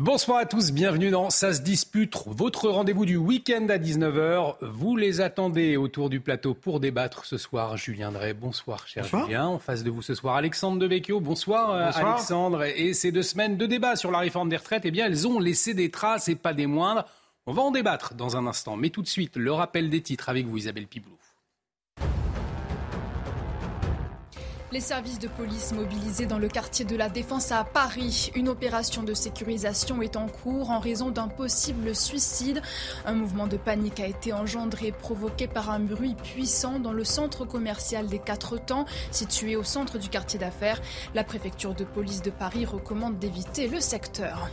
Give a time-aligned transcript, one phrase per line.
[0.00, 4.54] Bonsoir à tous, bienvenue dans Ça se dispute, votre rendez-vous du week-end à 19h.
[4.60, 7.76] Vous les attendez autour du plateau pour débattre ce soir.
[7.76, 9.48] Julien Drey, bonsoir cher Julien.
[9.48, 11.18] En face de vous ce soir, Alexandre Devecchio.
[11.18, 12.62] Bonsoir, euh, bonsoir, Alexandre.
[12.62, 15.40] Et ces deux semaines de débat sur la réforme des retraites, eh bien elles ont
[15.40, 17.04] laissé des traces et pas des moindres.
[17.46, 18.76] On va en débattre dans un instant.
[18.76, 21.18] Mais tout de suite, le rappel des titres avec vous Isabelle Piblou.
[24.70, 28.30] Les services de police mobilisés dans le quartier de la Défense à Paris.
[28.34, 32.60] Une opération de sécurisation est en cours en raison d'un possible suicide.
[33.06, 37.46] Un mouvement de panique a été engendré, provoqué par un bruit puissant dans le centre
[37.46, 40.82] commercial des Quatre Temps, situé au centre du quartier d'affaires.
[41.14, 44.50] La préfecture de police de Paris recommande d'éviter le secteur.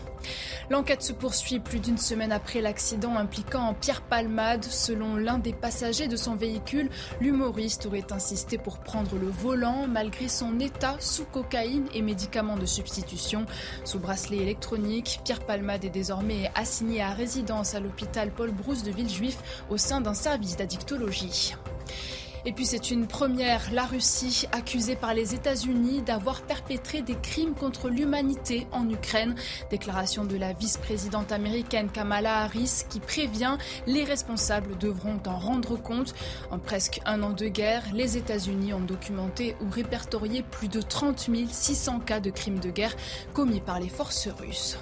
[0.70, 4.64] L'enquête se poursuit plus d'une semaine après l'accident impliquant Pierre Palmade.
[4.64, 6.90] Selon l'un des passagers de son véhicule,
[7.20, 12.68] l'humoriste aurait insisté pour prendre le volant malgré son état sous cocaïne et médicaments de
[12.68, 13.48] substitution.
[13.86, 18.92] Sous bracelet électronique, Pierre Palmade est désormais assigné à résidence à l'hôpital Paul Brousse de
[18.92, 19.40] Villejuif
[19.72, 21.56] au sein d'un service d'addictologie.
[22.48, 27.56] Et puis c'est une première, la Russie accusée par les États-Unis d'avoir perpétré des crimes
[27.56, 29.34] contre l'humanité en Ukraine.
[29.72, 33.58] Déclaration de la vice-présidente américaine Kamala Harris qui prévient
[33.88, 36.14] les responsables devront en rendre compte.
[36.52, 41.30] En presque un an de guerre, les États-Unis ont documenté ou répertorié plus de 30
[41.50, 42.96] 600 cas de crimes de guerre
[43.34, 44.78] commis par les forces russes.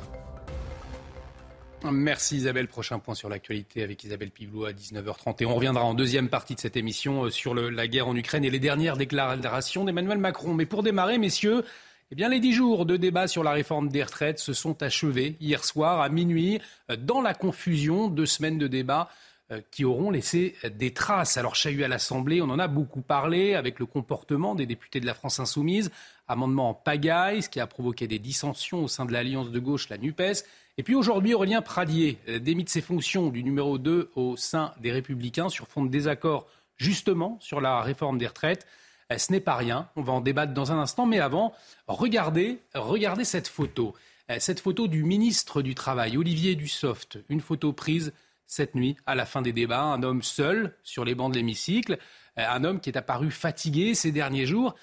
[1.91, 2.67] Merci Isabelle.
[2.67, 5.43] Prochain point sur l'actualité avec Isabelle Pivelot à 19h30.
[5.43, 8.45] Et on reviendra en deuxième partie de cette émission euh, sur la guerre en Ukraine
[8.45, 10.53] et les dernières déclarations d'Emmanuel Macron.
[10.53, 11.65] Mais pour démarrer, messieurs,
[12.11, 15.35] eh bien, les dix jours de débat sur la réforme des retraites se sont achevés
[15.41, 18.07] hier soir à minuit euh, dans la confusion.
[18.07, 19.09] Deux semaines de débat
[19.51, 21.35] euh, qui auront laissé des traces.
[21.35, 25.05] Alors, chahut à l'Assemblée, on en a beaucoup parlé avec le comportement des députés de
[25.05, 25.91] la France insoumise.
[26.27, 29.89] Amendement en pagaille, ce qui a provoqué des dissensions au sein de l'alliance de gauche,
[29.89, 30.45] la NUPES.
[30.77, 34.91] Et puis aujourd'hui, Aurélien Pradier euh, démite ses fonctions du numéro 2 au sein des
[34.91, 36.47] Républicains sur fond de désaccord
[36.77, 38.65] justement sur la réforme des retraites.
[39.11, 41.53] Euh, ce n'est pas rien, on va en débattre dans un instant, mais avant,
[41.87, 43.93] regardez, regardez cette photo.
[44.31, 48.13] Euh, cette photo du ministre du Travail, Olivier Dussopt, une photo prise
[48.47, 51.97] cette nuit à la fin des débats, un homme seul sur les bancs de l'hémicycle,
[52.35, 54.75] un homme qui est apparu fatigué ces derniers jours,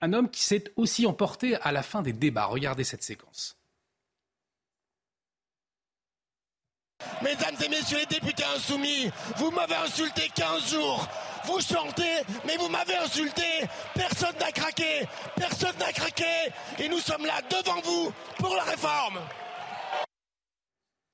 [0.00, 2.46] un homme qui s'est aussi emporté à la fin des débats.
[2.46, 3.56] Regardez cette séquence.
[7.22, 11.08] Mesdames et messieurs les députés insoumis, vous m'avez insulté 15 jours.
[11.44, 13.42] Vous chantez, mais vous m'avez insulté.
[13.94, 15.06] Personne n'a craqué.
[15.36, 16.24] Personne n'a craqué.
[16.78, 19.20] Et nous sommes là devant vous pour la réforme.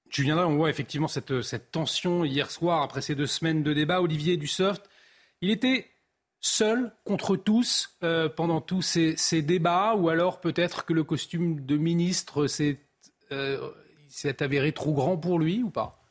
[0.08, 3.72] Julien, là, on voit effectivement cette, cette tension hier soir après ces deux semaines de
[3.72, 4.00] débat.
[4.00, 4.88] Olivier Dussopt,
[5.40, 5.93] il était
[6.44, 11.78] seul contre tous euh, pendant tous ces, débats ou alors peut-être que le costume de
[11.78, 12.80] ministre s'est
[13.32, 13.70] euh,
[14.40, 16.04] avéré trop grand pour lui ou pas?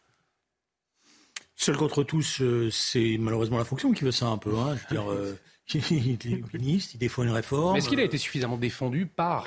[1.55, 4.57] Seul contre tous, euh, c'est malheureusement la fonction qui veut ça un peu.
[4.57, 4.75] Hein.
[4.75, 5.37] Je veux dire,
[5.91, 7.77] il est ministre, il défend une réforme.
[7.77, 9.45] Est-ce qu'il a été suffisamment défendu par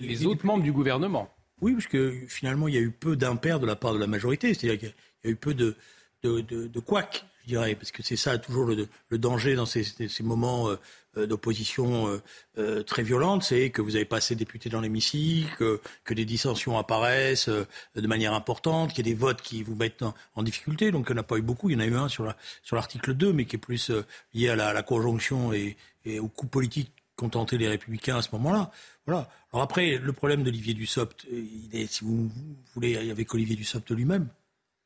[0.00, 1.32] les, autres membres du gouvernement?
[1.60, 4.08] Oui, parce que finalement, il y a eu peu d'impairs de la part de la
[4.08, 4.52] majorité.
[4.52, 4.94] C'est-à-dire qu'il
[5.24, 5.76] y a eu peu de,
[6.24, 9.84] de, de, de couacs, je dirais, parce que c'est ça toujours le, danger dans ces,
[10.20, 10.76] moments euh,
[11.18, 12.20] euh, d'opposition
[12.58, 16.24] euh, très violente, c'est que vous avez pas assez de députés dans l'hémicycle, que, des
[16.24, 20.90] dissensions apparaissent de manière importante, qu'il y ait des votes qui vous mettent en, difficulté.
[20.90, 21.68] Donc il n'y en a pas eu beaucoup.
[21.68, 22.24] Il y en a eu un sur
[22.72, 23.90] l'article sur 2, mais qui est plus
[24.32, 25.76] lié à la, conjonction et,
[26.18, 28.70] au coup politique qu'ont tenté les républicains à ce moment-là.
[29.06, 29.28] Voilà.
[29.52, 32.30] Alors après, le problème d'Olivier Dussopt, il est, si vous
[32.74, 34.28] voulez, avec Olivier Dussopt lui-même.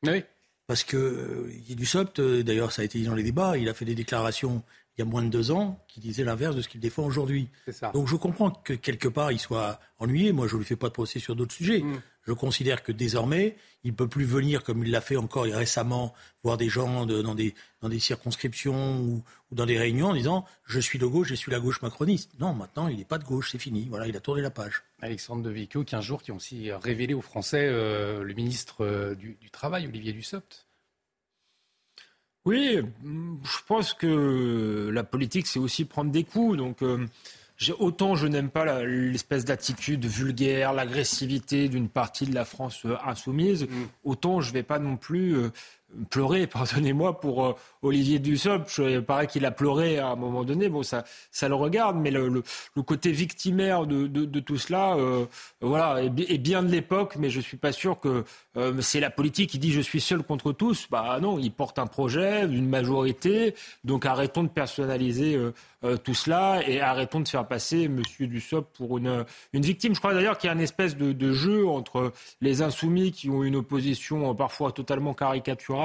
[0.03, 0.23] Oui.
[0.69, 3.85] Parce que Olivier Dussopt, d'ailleurs, ça a été dit dans les débats, il a fait
[3.85, 4.61] des déclarations
[4.99, 7.49] il y a moins de deux ans qui disait l'inverse de ce qu'il défend aujourd'hui.
[7.93, 10.31] Donc je comprends que quelque part il soit ennuyé.
[10.31, 11.79] Moi, je ne lui fais pas de procès sur d'autres sujets.
[11.79, 12.01] Mm.
[12.29, 16.13] Je considère que désormais, il ne peut plus venir comme il l'a fait encore récemment,
[16.43, 20.79] voir des gens dans, des, dans des circonscriptions ou, dans des réunions en disant je
[20.79, 22.29] suis de gauche, je suis la gauche macroniste.
[22.39, 23.87] Non, maintenant, il n'est pas de gauche, c'est fini.
[23.89, 24.83] Voilà, il a tourné la page.
[25.01, 29.15] Alexandre de Vicchio, 15 jours qui ont aussi révélé aux Français euh, le ministre euh,
[29.15, 30.67] du, du Travail, Olivier Dussopt.
[32.45, 36.57] Oui, je pense que la politique, c'est aussi prendre des coups.
[36.57, 37.07] Donc, euh,
[37.79, 43.63] autant je n'aime pas l'espèce d'attitude vulgaire, l'agressivité d'une partie de la France euh, insoumise,
[43.63, 43.87] mm.
[44.03, 45.35] autant je ne vais pas non plus
[46.09, 48.69] pleurer, pardonnez-moi, pour euh, Olivier Dussopt.
[48.79, 50.69] Il paraît qu'il a pleuré à un moment donné.
[50.69, 52.43] Bon, ça, ça le regarde, mais le,
[52.85, 55.25] côté victimaire de, tout cela, euh,
[55.61, 57.15] voilà, est, bien de l'époque.
[57.17, 58.23] Mais je suis pas sûr que
[58.57, 60.87] euh, c'est la politique qui dit je suis seul contre tous.
[60.89, 63.55] Bah non, il porte un projet, une majorité.
[63.83, 65.37] Donc arrêtons de personnaliser
[66.03, 69.93] tout cela et arrêtons de faire passer Monsieur Dussopt pour une, une victime.
[69.93, 73.29] Je crois d'ailleurs qu'il y a une espèce de, de jeu entre les insoumis qui
[73.29, 75.78] ont une opposition parfois totalement caricaturale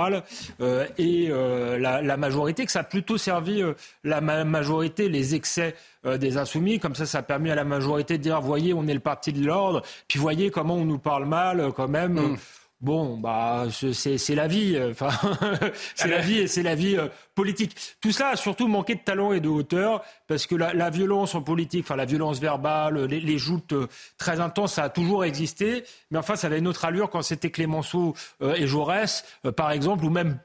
[0.98, 1.30] et
[1.78, 5.74] la, majorité, que ça a plutôt servi euh, la majorité, les excès
[6.06, 6.78] euh, des insoumis.
[6.78, 9.32] Comme ça, ça a permis à la majorité de dire, voyez, on est le parti
[9.32, 12.14] de l'ordre, puis voyez comment on nous parle mal euh, quand même.
[12.14, 12.36] Mm.
[12.84, 14.78] Bon, bah, c'est la vie.
[14.90, 15.08] Enfin,
[15.94, 16.96] c'est la vie et c'est la vie
[17.34, 17.74] politique.
[18.00, 21.42] Tout ça a surtout manqué de talent et de hauteur parce que la, violence en
[21.42, 23.74] politique, enfin la violence verbale, les, joutes
[24.18, 25.84] très intenses, ça a toujours existé.
[26.10, 29.24] Mais enfin, ça avait une autre allure quand c'était Clémenceau et Jaurès,
[29.56, 30.38] par exemple, ou même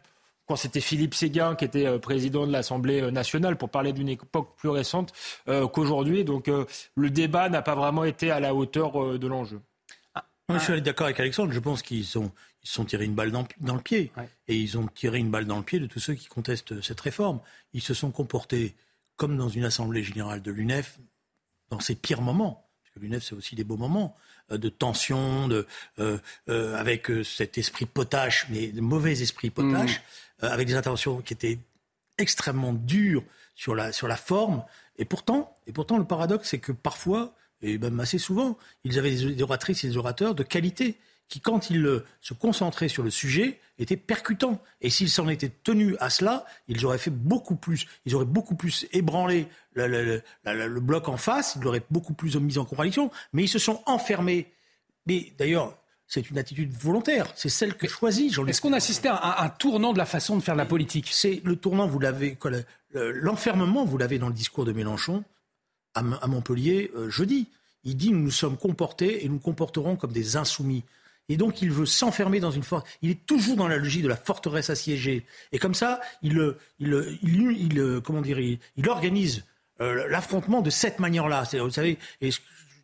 [0.50, 4.09] quand c'était Philippe Séguin qui était euh, président de l'Assemblée euh, nationale, pour parler d'une
[4.09, 5.13] époque plus récente
[5.47, 6.25] euh, qu'aujourd'hui.
[6.25, 6.50] Donc
[6.95, 9.62] le débat n'a pas vraiment été à la hauteur de l'enjeu.
[10.57, 11.51] Je suis d'accord avec Alexandre.
[11.51, 12.31] Je pense qu'ils sont,
[12.63, 14.11] ils sont tirés une balle dans, le pied.
[14.47, 17.01] Et ils ont tiré une balle dans le pied de tous ceux qui contestent cette
[17.01, 17.39] réforme.
[17.73, 18.75] Ils se sont comportés
[19.15, 20.97] comme dans une assemblée générale de l'UNEF
[21.69, 22.69] dans ses pires moments.
[22.81, 24.15] Parce que l'UNEF, c'est aussi des beaux moments
[24.49, 25.67] de tension, de,
[26.47, 29.99] avec cet esprit potache, mais de mauvais esprit potache.
[29.99, 30.03] Mmh.
[30.43, 31.59] Euh, avec des interventions qui étaient
[32.17, 33.23] extrêmement dures
[33.55, 34.63] sur la, sur la forme.
[34.97, 39.15] Et pourtant, et pourtant, le paradoxe, c'est que parfois, et même assez souvent, ils avaient
[39.15, 40.97] des oratrices et des orateurs de qualité
[41.27, 44.59] qui, quand ils euh, se concentraient sur le sujet, étaient percutants.
[44.81, 47.85] Et s'ils s'en étaient tenus à cela, ils auraient fait beaucoup plus.
[48.06, 52.35] Ils auraient beaucoup plus ébranlé le, le, le bloc en face, ils l'auraient beaucoup plus
[52.38, 53.11] mis en contradiction.
[53.31, 54.51] Mais ils se sont enfermés.
[55.06, 55.77] Mais d'ailleurs,
[56.07, 57.31] c'est une attitude volontaire.
[57.35, 58.50] C'est celle que choisit Jean-Luc.
[58.50, 61.09] Est-ce qu'on assistait à un, tournant de la façon de faire de la politique?
[61.11, 62.38] C'est le tournant, vous l'avez,
[62.94, 65.23] l'enfermement, vous l'avez dans le discours de Mélenchon
[65.99, 67.47] à, Montpellier euh, jeudi.
[67.83, 70.83] Il dit nous nous sommes comportés et nous comporterons comme des insoumis.
[71.29, 72.83] Et donc il veut s'enfermer dans une force.
[73.01, 75.25] Il est toujours dans la logique de la forteresse assiégée.
[75.51, 79.45] Et comme ça, il, il, il, comment dire, il, organise
[79.79, 81.43] euh, l'affrontement de cette manière-là.
[81.53, 81.99] Vous savez,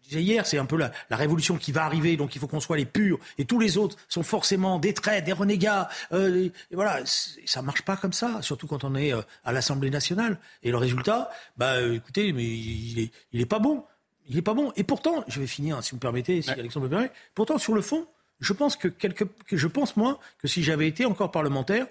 [0.08, 2.78] disais hier, c'est un peu la, révolution qui va arriver, donc il faut qu'on soit
[2.78, 5.90] les purs, et tous les autres sont forcément des traits, des renégats.
[6.12, 9.90] Euh, et voilà, ça marche pas comme ça, surtout quand on est euh, à l'Assemblée
[9.90, 10.38] nationale.
[10.64, 13.84] Et le résultat, bah écoutez, mais il est, il est pas bon.
[14.28, 14.72] Il est pas bon.
[14.76, 17.12] Et pourtant, je vais finir, si vous me permettez, si Alexandre me permet.
[17.36, 18.08] Pourtant, sur le fond,
[18.40, 21.88] je pense que, quelque, que je pense moi que si j'avais été encore parlementaire,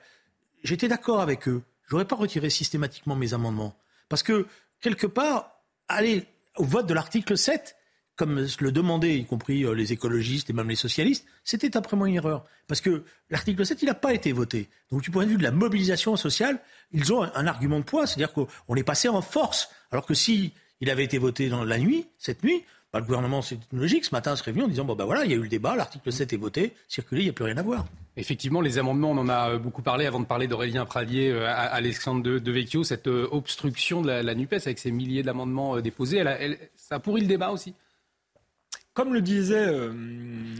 [0.62, 1.62] j'étais d'accord avec eux.
[1.88, 3.76] J'aurais pas retiré systématiquement mes amendements,
[4.08, 4.46] parce que
[4.80, 6.26] quelque part, aller
[6.56, 7.76] au vote de l'article 7,
[8.16, 12.08] comme le demandaient, y compris euh, les écologistes et même les socialistes, c'était après moi
[12.08, 12.44] une erreur.
[12.68, 14.68] Parce que l'article 7, il n'a pas été voté.
[14.92, 16.60] Donc du point de vue de la mobilisation sociale,
[16.92, 19.68] ils ont un, argument de poids, c'est-à-dire qu'on est passé en force.
[19.90, 23.42] Alors que si il avait été voté dans la nuit, cette nuit, bah, le gouvernement,
[23.42, 25.42] c'est logique, ce matin se réunit en disant, bon ben voilà, il y a eu
[25.42, 27.84] le débat, l'article 7 est voté, circulé, il n'y a plus rien à voir.
[28.16, 31.52] Effectivement, les amendements, on en a euh, beaucoup parlé avant de parler d'Aurélien Pradier, euh,
[31.52, 36.22] Alexandre de, Vecchio, cette obstruction de la, NUPES avec ces milliers d'amendements déposés,
[36.76, 37.74] ça a pourri le débat aussi
[38.94, 39.92] comme le disait euh,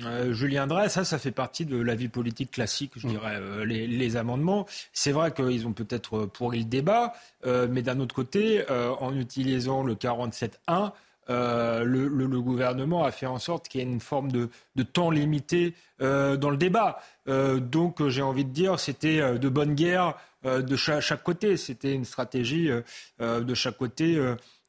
[0.06, 3.10] euh, Julien Drey, ça, ça fait partie de la vie politique classique, je mm.
[3.10, 4.66] dirais, euh, les, amendements.
[4.92, 7.14] C'est vrai qu'ils ont peut-être pourri le débat,
[7.44, 10.92] mais d'un autre côté, en utilisant le 47.1,
[11.28, 14.48] le, le, gouvernement a fait en sorte qu'il y ait une forme de,
[14.92, 17.00] temps limité dans le débat.
[17.26, 20.14] donc, j'ai envie de dire, c'était de bonne guerre
[20.44, 21.56] de chaque côté.
[21.56, 22.70] C'était une stratégie
[23.18, 24.16] de chaque côté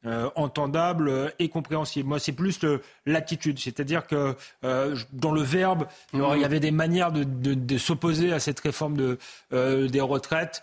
[0.06, 2.08] euh, entendable et compréhensible.
[2.08, 2.60] Moi, c'est plus
[3.06, 8.38] l'attitude, c'est-à-dire que euh, dans le verbe, il y avait des manières de, s'opposer à
[8.38, 9.18] cette réforme de,
[9.52, 10.62] euh, des retraites.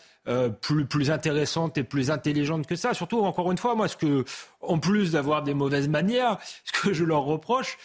[0.62, 2.94] Plus, plus intéressante et plus intelligente que ça.
[2.94, 4.24] Surtout, encore une fois, moi, ce que,
[4.62, 7.78] en plus d'avoir des mauvaises manières, ce que je leur reproche,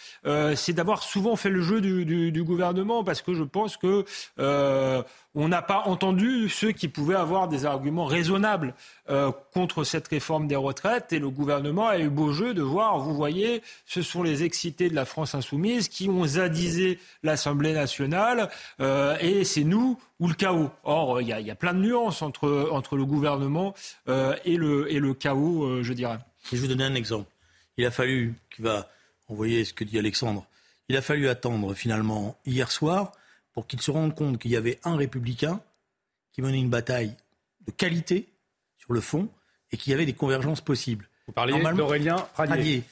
[0.55, 4.05] c'est d'avoir souvent fait le jeu du, gouvernement, parce que je pense que
[5.35, 8.73] on n'a pas entendu ceux qui pouvaient avoir des arguments raisonnables
[9.09, 11.13] euh, contre cette réforme des retraites.
[11.13, 14.89] Et le gouvernement a eu beau jeu de voir, vous voyez, ce sont les excités
[14.89, 18.49] de la France insoumise qui ont zadisé l'Assemblée nationale
[18.81, 20.69] euh, et c'est nous ou le chaos.
[20.83, 23.73] Or, il y, a plein de nuances entre, entre le gouvernement
[24.07, 26.19] euh, et, le, et le chaos, je dirais.
[26.45, 27.29] je vais vous donner un exemple.
[27.77, 28.87] Il a fallu, qui va
[29.27, 30.45] envoyer ce que dit Alexandre,
[30.89, 33.11] il a fallu attendre finalement hier soir
[33.53, 35.59] pour qu'ils se rendent compte qu'il y avait un républicain
[36.31, 37.15] qui menait une bataille
[37.65, 38.27] de qualité
[38.77, 39.27] sur le fond
[39.71, 41.07] et qu'il y avait des convergences possibles.
[41.27, 42.83] Vous parlez d'Aurélien Pradier.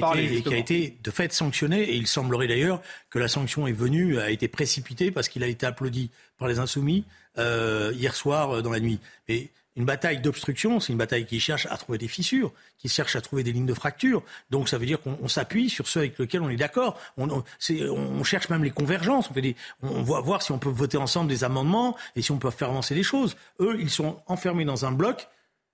[0.00, 3.72] Pradier qui, a été, de fait sanctionné, et il semblerait d'ailleurs que la sanction est
[3.72, 7.04] venue, a été précipitée parce qu'il a été applaudi par les insoumis
[7.38, 9.00] euh, hier soir euh, dans la nuit.
[9.28, 13.16] Mais une bataille d'obstruction, c'est une bataille qui cherche à trouver des fissures, qui cherche
[13.16, 14.22] à trouver des lignes de fracture.
[14.50, 16.98] Donc ça veut dire qu'on s'appuie sur ceux avec lesquels on est d'accord.
[17.16, 17.42] On,
[18.22, 19.30] cherche même les convergences.
[19.30, 22.30] On, fait des, on va voir si on peut voter ensemble des amendements et si
[22.30, 23.36] on peut faire avancer les choses.
[23.58, 25.26] Eux, ils sont enfermés dans un bloc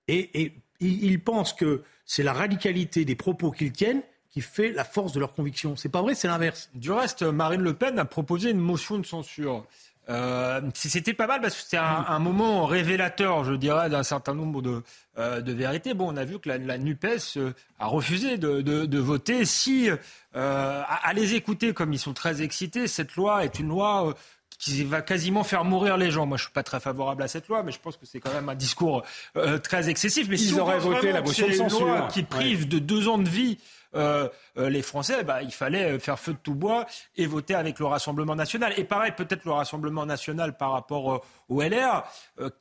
[0.08, 4.84] et, et ils pensent que c'est la radicalité des propos qu'ils tiennent qui fait la
[4.84, 5.76] force de leur conviction.
[5.76, 6.70] C'est pas vrai, c'est l'inverse.
[6.74, 9.66] Du reste, Marine Le Pen a proposé une motion de censure.
[10.10, 14.60] Euh, c'était pas mal parce que c'était un, moment révélateur, je dirais, d'un certain nombre
[14.60, 14.82] de,
[15.18, 15.94] euh, de, vérités.
[15.94, 19.44] Bon, on a vu que la, la NUPES euh, a refusé de, de, de voter.
[19.44, 19.96] Si, euh,
[20.34, 24.14] à, à, les écouter comme ils sont très excités, cette loi est une loi
[24.60, 26.26] qui va quasiment faire mourir les gens.
[26.26, 28.32] Moi, je suis pas très favorable à cette loi, mais je pense que c'est quand
[28.32, 29.02] même un discours
[29.36, 30.28] euh, très excessif.
[30.28, 33.58] Mais Ils auraient voté la motion de censure qui prive de deux ans de vie
[33.94, 37.78] euh, euh, les Français, bah, il fallait faire feu de tout bois et voter avec
[37.78, 38.72] le Rassemblement national.
[38.76, 41.18] Et pareil, peut-être le Rassemblement national par rapport euh,
[41.48, 42.04] aux LR,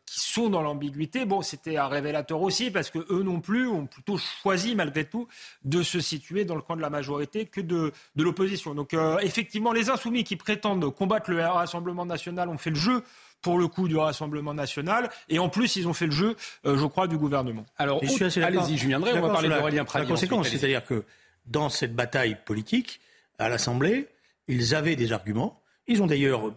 [0.06, 1.26] qui sont dans l'ambiguïté.
[1.26, 5.28] Bon, c'était un révélateur aussi, parce que eux non plus ont plutôt choisi, malgré tout,
[5.64, 8.74] de se situer dans le camp de la majorité que de, de l'opposition.
[8.74, 13.04] Donc, effectivement, les insoumis qui prétendent combattre le Rassemblement national ont fait le jeu
[13.42, 15.10] pour le coup du Rassemblement national.
[15.30, 17.66] Et en plus, ils ont fait le jeu, je crois, du gouvernement.
[17.78, 20.08] Alors, allez-y, je viendrai, on va parler d'Aurélien Pradier.
[20.08, 21.04] La conséquence, c'est-à-dire que
[21.46, 23.00] dans cette bataille politique
[23.40, 24.08] à l'Assemblée.
[24.48, 25.62] Ils avaient des arguments.
[25.92, 26.54] Ils ont d'ailleurs,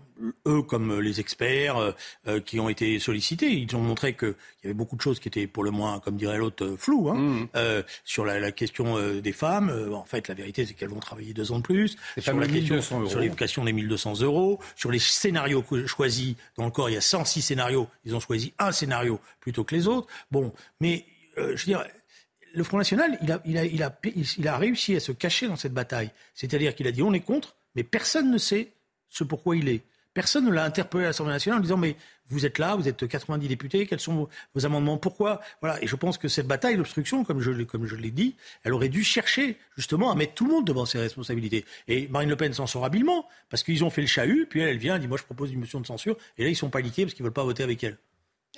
[0.46, 1.92] eux comme les experts euh,
[2.28, 5.28] euh, qui ont été sollicités, ils ont montré qu'il y avait beaucoup de choses qui
[5.28, 7.48] étaient pour le moins, comme dirait l'autre, euh, floues hein, mmh.
[7.56, 9.70] euh, sur la, la question des femmes.
[9.94, 11.96] en fait, la vérité, c'est qu'elles vont travailler deux ans de plus.
[12.18, 16.34] Sur la question, sur l'éducation des 1200 euros, sur les scénarios choisis.
[16.58, 17.88] Dans le corps, il y a 106 scénarios.
[18.04, 20.08] Ils ont choisi un scénario plutôt que les autres.
[20.30, 21.06] Bon, mais
[21.38, 21.84] je veux dire
[22.54, 25.48] le Front National, il a, il, a, il, a, il a réussi à se cacher
[25.48, 26.10] dans cette bataille.
[26.34, 28.72] C'est-à-dire qu'il a dit on est contre, mais personne ne sait
[29.12, 29.82] ce pourquoi il est.
[30.14, 31.96] Personne ne l'a interpellé à l'Assemblée nationale en disant mais
[32.28, 35.40] vous êtes là, vous êtes 90 députés, quels sont vos, amendements, pourquoi?
[35.60, 35.82] Voilà.
[35.82, 38.88] Et je pense que cette bataille d'obstruction, comme je, comme je l'ai dit, elle aurait
[38.88, 41.64] dû chercher justement à mettre tout le monde devant ses responsabilités.
[41.88, 44.78] Et Marine Le Pen s'en sort habilement parce qu'ils ont fait le chahut, puis elle,
[44.78, 47.04] vient, elle dit moi je propose une motion de censure, et là ils sont paniqués
[47.04, 47.98] parce qu'ils veulent pas voter avec elle.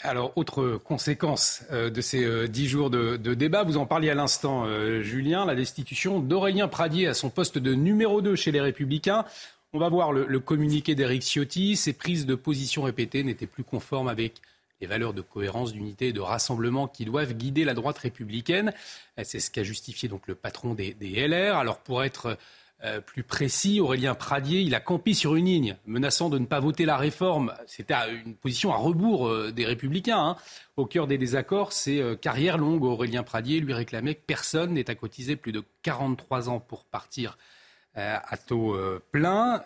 [0.03, 4.15] Alors, autre conséquence euh, de ces euh, dix jours de, débat, vous en parliez à
[4.15, 8.61] l'instant, euh, Julien, la destitution d'Aurélien Pradier à son poste de numéro 2 chez les
[8.61, 9.25] Républicains.
[9.77, 11.75] On va voir le, communiqué d'Éric Ciotti.
[11.75, 14.35] Ses prises de position répétées n'étaient plus conformes avec
[14.81, 18.73] les valeurs de cohérence, d'unité et de rassemblement qui doivent guider la droite républicaine.
[19.25, 21.57] C'est ce qu'a justifié donc le patron des, LR.
[21.57, 22.39] Alors, pour être
[22.85, 26.61] euh, plus précis, Aurélien Pradier, il a campé sur une ligne, menaçant de ne pas
[26.61, 27.53] voter la réforme.
[27.67, 30.25] C'était une position à rebours euh, des républicains.
[30.25, 30.37] Hein.
[30.77, 32.85] Au cœur des désaccords, c'est euh, carrière longue.
[32.85, 37.37] Aurélien Pradier lui réclamait que personne n'ait à cotiser plus de 43 ans pour partir
[37.95, 38.77] à taux
[39.13, 39.63] plein.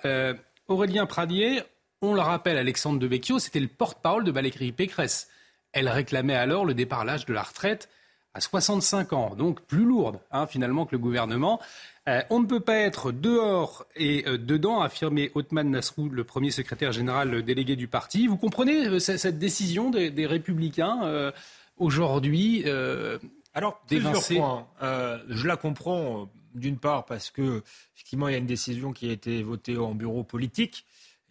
[0.69, 1.63] Aurélien Pradier,
[2.01, 5.29] on le rappelle, Alexandre Devecchio, c'était le porte-parole de Valérie Pécresse.
[5.73, 7.89] Elle réclamait alors le départ à l'âge de la retraite
[8.35, 11.61] à 65 ans, donc plus lourde hein, finalement que le gouvernement.
[12.09, 16.25] Euh, on ne peut pas être dehors et euh, dedans, a affirmé Othman Nasrou, le
[16.25, 18.27] premier secrétaire général délégué du parti.
[18.27, 21.33] Vous comprenez euh, cette décision des, Républicains
[21.77, 22.65] aujourd'hui
[23.55, 24.67] Alors, plusieurs points.
[24.81, 27.63] je la comprends d'une part parce que
[27.95, 30.87] effectivement il y a une décision qui a été votée en bureau politique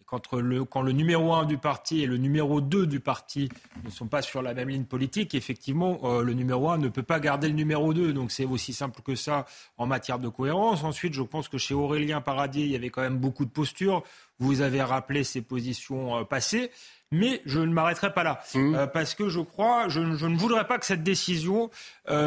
[0.08, 3.50] quand le, quand le numéro 1 du parti et le numéro 2 du parti
[3.84, 7.02] ne sont pas sur la même ligne politique, effectivement, euh, le numéro 1 ne peut
[7.02, 8.14] pas garder le numéro 2.
[8.14, 9.44] Donc c'est aussi simple que ça
[9.76, 10.82] en matière de cohérence.
[10.82, 14.02] Ensuite, je pense que chez Aurélien Paradis, il y avait quand même beaucoup de postures.
[14.38, 16.70] Vous avez rappelé ses positions euh, passées.
[17.10, 18.74] Mais je ne m'arrêterai pas là, mmh.
[18.74, 21.70] euh, parce que je crois, je, je, ne voudrais pas que cette décision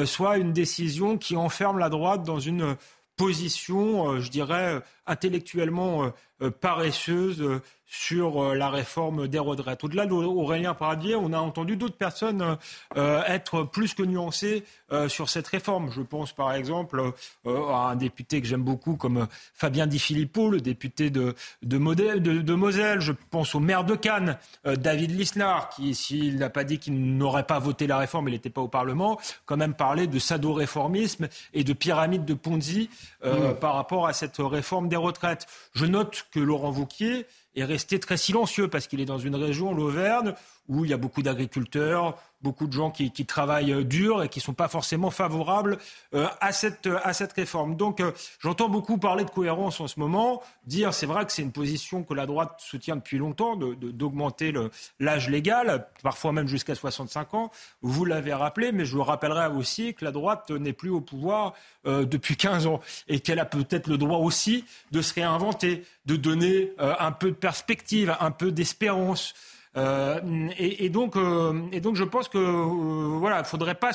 [0.05, 2.75] soit une décision qui enferme la droite dans une
[3.17, 6.11] position, je dirais, intellectuellement
[6.59, 9.83] paresseuse sur euh, la réforme des retraites.
[9.83, 12.57] Au-delà d'Aurélien Paradier, on a entendu d'autres personnes
[12.95, 15.91] euh, être plus que nuancées euh, sur cette réforme.
[15.91, 17.11] Je pense par exemple
[17.45, 21.77] à un député que j'aime beaucoup comme Fabien Di Filippo, le député de, de,
[22.17, 23.01] de, Moselle.
[23.01, 27.45] Je pense au maire de Cannes, David Lisnard, qui, s'il n'a pas dit qu'il n'aurait
[27.45, 31.65] pas voté la réforme, il n'était pas au Parlement, quand même parlé de sado-réformisme et
[31.65, 32.89] de pyramide de Ponzi
[33.25, 33.55] mmh.
[33.59, 35.45] par rapport à cette réforme des retraites.
[35.73, 39.73] Je note que Laurent Wauquiez est resté très silencieux parce qu'il est dans une région,
[39.73, 40.33] l'Auvergne,
[40.71, 44.39] où il y a beaucoup d'agriculteurs, beaucoup de gens qui, travaillent euh, dur et qui
[44.39, 45.77] ne sont pas forcément favorables
[46.13, 47.75] euh, à, cette, à cette réforme.
[47.75, 51.41] Donc euh, j'entends beaucoup parler de cohérence en ce moment, dire c'est vrai que c'est
[51.41, 56.73] une position que la droite soutient depuis longtemps, d'augmenter de, l'âge légal, parfois même jusqu'à
[56.73, 57.51] 65 ans.
[57.81, 61.53] Vous l'avez rappelé, mais je vous rappellerai aussi que la droite n'est plus au pouvoir
[61.85, 66.71] depuis 15 ans et qu'elle a peut-être le droit aussi de se réinventer, de donner
[66.77, 69.33] un peu de perspective, un peu d'espérance.
[69.77, 70.19] Euh,
[70.57, 73.91] et, donc, euh, et donc, je pense que euh, voilà, il faudrait pas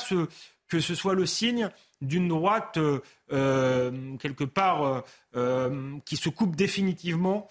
[0.67, 1.69] que ce soit le signe
[2.01, 2.77] d'une droite
[3.29, 5.03] quelque part
[6.05, 7.47] qui se coupe définitivement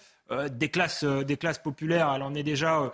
[0.51, 2.13] des classes, des classes populaires.
[2.15, 2.91] Elle en est déjà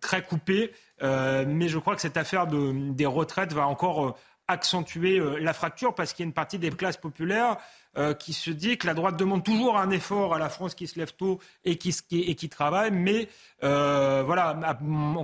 [0.00, 4.16] très coupée, mais je crois que cette affaire de, des retraites va encore
[4.48, 7.56] accentuer la fracture parce qu'il y a une partie des classes populaires
[7.96, 10.88] euh, qui se dit que la droite demande toujours un effort à la France qui
[10.88, 13.28] se lève tôt et qui, et qui travaille, mais
[13.62, 14.76] euh, voilà,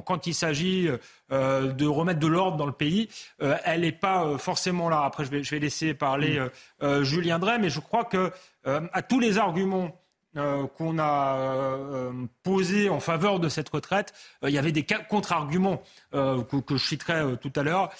[0.07, 0.89] quand il s'agit
[1.33, 3.09] euh, de remettre de l'ordre dans le pays,
[3.41, 5.03] elle n'est pas forcément là.
[5.03, 6.41] Après, je vais, je vais laisser parler
[6.81, 7.03] mm.
[7.03, 8.31] Julien Drey, mais je crois que
[8.65, 10.00] à tous les arguments
[10.37, 12.13] euh, qu'on a euh,
[12.45, 14.13] posé en faveur de cette retraite,
[14.45, 15.83] euh, il y avait des contre-arguments
[16.13, 17.91] que, je citerai tout à l'heure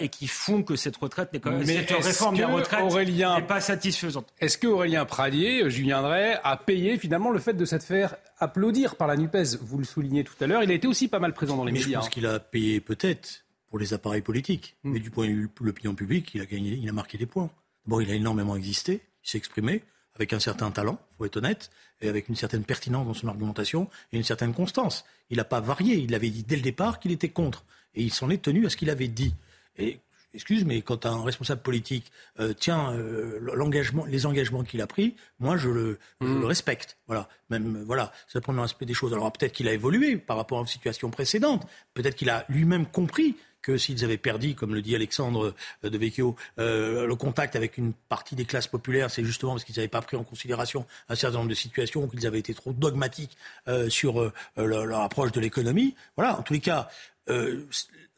[0.00, 4.32] et qui font que cette retraite n'est cette réforme des retraites n'est pas satisfaisante.
[4.40, 8.96] Est-ce que Aurélien Pradier, Julien Drey, a payé finalement le fait de cette faire applaudir
[8.96, 9.36] par la Nupes?
[9.60, 11.72] Vous le soulignez tout à l'heure, il a été aussi pas mal présent dans les
[11.72, 11.88] médias.
[11.88, 14.92] Je pense qu'il a payé peut-être pour les appareils politiques, hmm.
[14.92, 17.26] mais du point de vue de l'opinion publique, il a gagné, il a marqué des
[17.26, 17.50] points.
[17.86, 19.82] Bon, il a énormément existé, il s'est exprimé
[20.14, 23.88] avec un certain talent, faut être honnête, et avec une certaine pertinence dans son argumentation
[24.12, 25.04] et une certaine constance.
[25.30, 27.64] Il n'a pas varié, il avait dit dès le départ qu'il était contre,
[27.94, 29.34] et il s'en est tenu à ce qu'il avait dit.
[29.76, 30.00] Et
[30.34, 35.16] excuse, mais quand un responsable politique euh, tient euh, l'engagement, les engagements qu'il a pris,
[35.38, 36.44] moi je le, je le, mmh.
[36.44, 36.98] respecte.
[37.06, 39.12] Voilà, même voilà, c'est le premier aspect des choses.
[39.12, 41.66] Alors peut-être qu'il a évolué par rapport à une situation précédente.
[41.94, 45.98] Peut-être qu'il a lui-même compris que s'ils avaient perdu, comme le dit Alexandre euh, de
[45.98, 49.88] Vecchio, euh, le contact avec une partie des classes populaires, c'est justement parce qu'ils n'avaient
[49.88, 53.36] pas pris en considération un certain nombre de situations, qu'ils avaient été trop dogmatiques
[53.68, 55.94] euh, sur leur, approche de l'économie.
[56.16, 56.88] Voilà, en tous les cas,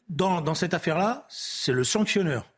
[0.09, 2.49] dans, dans cette affaire-là, c'est le sanctionneur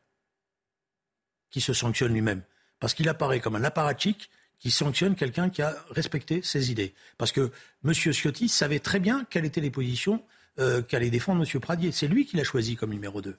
[1.50, 2.42] qui se sanctionne lui-même,
[2.80, 6.94] parce qu'il apparaît comme un apparatchik qui sanctionne quelqu'un qui a respecté ses idées.
[7.18, 7.52] Parce que
[7.84, 7.94] M.
[7.94, 10.24] Ciotti savait très bien quelles étaient les positions
[10.60, 11.60] euh, qu'allait défendre M.
[11.60, 11.92] Pradier.
[11.92, 13.38] C'est lui qui l'a choisi comme numéro 2.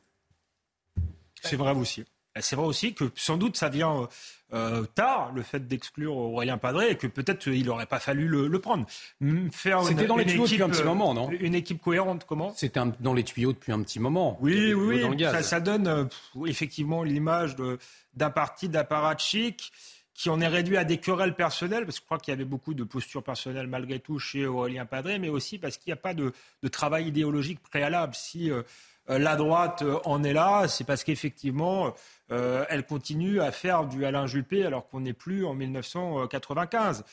[1.42, 2.04] C'est vrai aussi.
[2.40, 4.08] C'est vrai aussi que sans doute ça vient
[4.52, 8.58] euh, tard, le fait d'exclure Aurélien Padré, et que peut-être il n'aurait pas fallu le,
[8.60, 8.86] prendre.
[9.86, 12.52] C'était dans les tuyaux depuis un petit moment, non Une équipe cohérente, comment?
[12.54, 14.38] C'était dans les tuyaux depuis un petit moment.
[14.40, 16.04] Oui, oui, ça, ça, donne euh,
[16.46, 17.56] effectivement l'image
[18.14, 19.72] d'un parti d'apparatchik
[20.16, 22.46] qui en est réduit à des querelles personnelles, parce que je crois qu'il y avait
[22.46, 26.00] beaucoup de postures personnelles malgré tout chez Aurélien Padré, mais aussi parce qu'il n'y a
[26.00, 26.32] pas de,
[26.72, 28.14] travail idéologique préalable.
[28.14, 28.62] Si euh,
[29.10, 31.94] euh, la droite euh, en est là, c'est parce qu'effectivement,
[32.28, 37.04] elle continue à faire du Alain Juppé alors qu'on n'est plus en 1995.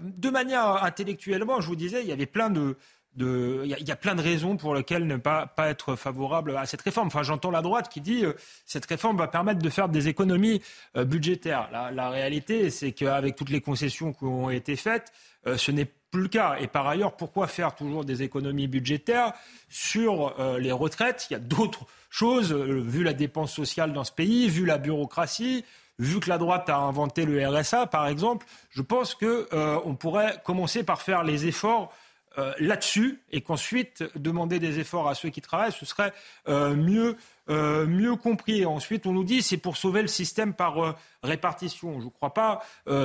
[0.00, 2.76] de manière intellectuellement, je vous disais, il y avait plein de
[3.18, 7.08] il y, a plein de raisons pour lesquelles ne pas, être favorable à cette réforme.
[7.08, 8.34] Enfin, j'entends la droite qui dit euh,
[8.66, 10.62] cette réforme va permettre de faire des économies
[10.96, 11.68] euh, budgétaires.
[11.72, 15.12] La, réalité, c'est qu'avec toutes les concessions qui ont été faites,
[15.46, 16.56] euh, ce n'est plus le cas.
[16.60, 19.32] Et par ailleurs, pourquoi faire toujours des économies budgétaires
[19.68, 21.28] sur les retraites?
[21.30, 25.64] Il y a d'autres choses, vu la dépense sociale dans ce pays, vu la bureaucratie,
[26.00, 30.82] vu que la droite a inventé le RSA, par exemple, je pense qu'on pourrait commencer
[30.82, 31.92] par faire les efforts
[32.40, 36.12] euh, là-dessus et qu'ensuite demander des efforts à ceux qui travaillent, ce serait
[36.48, 37.16] euh, mieux,
[37.50, 38.64] euh, mieux compris.
[38.64, 42.00] Ensuite, on nous dit c'est pour sauver le système par répartition.
[42.00, 42.62] Je ne crois pas,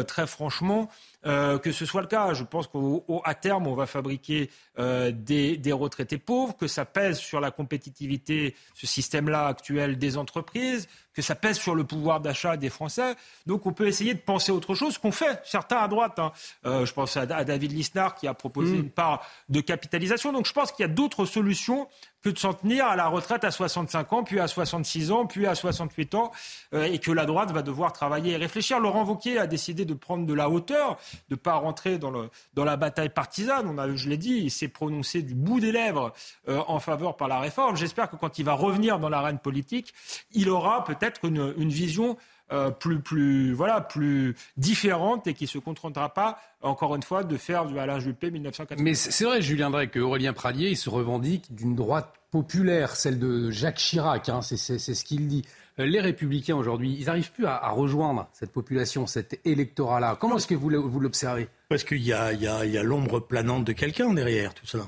[0.07, 0.89] très franchement,
[1.23, 2.33] que ce soit le cas.
[2.33, 7.39] Je pense qu'à terme, on va fabriquer des, des, retraités pauvres, que ça pèse sur
[7.39, 12.69] la compétitivité, ce système-là actuel des entreprises, que ça pèse sur le pouvoir d'achat des
[12.69, 13.15] Français.
[13.45, 16.19] Donc on peut essayer de penser autre chose, qu'on fait certains à droite.
[16.19, 16.31] Hein.
[16.65, 18.79] Euh, je pense à, David Lisnard qui a proposé mm.
[18.79, 20.33] une part de capitalisation.
[20.33, 21.87] Donc je pense qu'il y a d'autres solutions
[22.21, 25.45] que de s'en tenir à la retraite à 65 ans, puis à 66 ans, puis
[25.45, 26.31] à 68 ans,
[26.73, 28.79] euh, et que la droite va devoir travailler et réfléchir.
[28.79, 30.97] Laurent Wauquiez a décidé de prendre de la hauteur,
[31.29, 33.67] de ne pas rentrer dans, le, dans la bataille partisane.
[33.67, 36.13] On a, je l'ai dit, il s'est prononcé du bout des lèvres
[36.47, 37.75] euh, en faveur par la réforme.
[37.75, 39.93] J'espère que quand il va revenir dans l'arène politique,
[40.31, 42.17] il aura peut-être une, une vision
[42.51, 47.23] euh, plus, plus, voilà, plus différente et qui ne se contentera pas, encore une fois,
[47.23, 48.83] de faire du Alain Juppé 1980.
[48.83, 53.17] Mais c'est vrai, Julien Drey, que Aurélien Pradier, il se revendique d'une droite populaire, celle
[53.17, 55.43] de Jacques Chirac, hein, c'est ce qu'il dit.
[55.79, 60.17] Euh, les républicains aujourd'hui, ils n'arrivent plus à, rejoindre cette population, cet électorat-là.
[60.19, 64.13] Comment est-ce que vous, l'observez Parce qu'il y a, y a l'ombre planante de quelqu'un
[64.13, 64.87] derrière tout cela.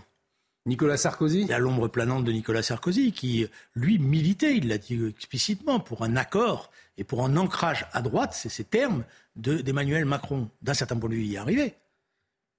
[0.67, 4.77] Nicolas Sarkozy Il y a l'ombre planante de Nicolas Sarkozy qui, lui, militait, il l'a
[4.77, 10.05] dit explicitement, pour un accord et pour un ancrage à droite, c'est ces termes d'Emmanuel
[10.05, 10.49] Macron.
[10.61, 11.75] D'un certain point de vue, il y est arrivé.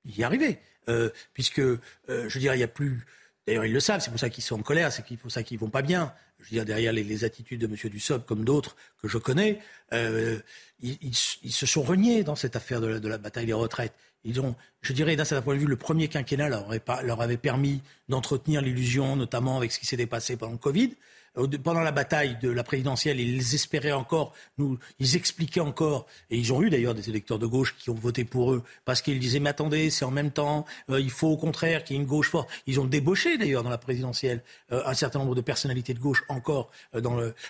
[0.07, 0.59] Il y est arrivé.
[0.89, 3.05] Euh, puisque, euh, je dirais, il n'y a plus.
[3.47, 5.59] D'ailleurs, ils le savent, c'est pour ça qu'ils sont en colère, c'est pour ça qu'ils
[5.59, 6.15] vont pas bien.
[6.41, 7.91] Je veux derrière les, attitudes de M.
[7.91, 9.59] Dussopt, comme d'autres que je connais,
[9.93, 10.39] euh,
[10.81, 13.95] ils, se sont reniés dans cette affaire de la bataille des retraites.
[14.25, 16.69] Ils ont, je dirais, d'un certain point de vue, le premier quinquennat leur,
[17.03, 20.97] leur avait permis d'entretenir l'illusion, notamment avec ce qui s'était passé pendant le Covid.
[21.39, 26.37] Euh, pendant la bataille de la présidentielle, ils espéraient encore, nous, ils expliquaient encore, et
[26.37, 29.19] ils ont eu d'ailleurs des électeurs de gauche qui ont voté pour eux, parce qu'ils
[29.19, 32.03] disaient, mais attendez, c'est en même temps, euh, il faut au contraire qu'il y ait
[32.03, 32.49] une gauche forte.
[32.67, 36.25] Ils ont débauché d'ailleurs dans la présidentielle euh, un certain nombre de personnalités de gauche
[36.29, 36.71] encore,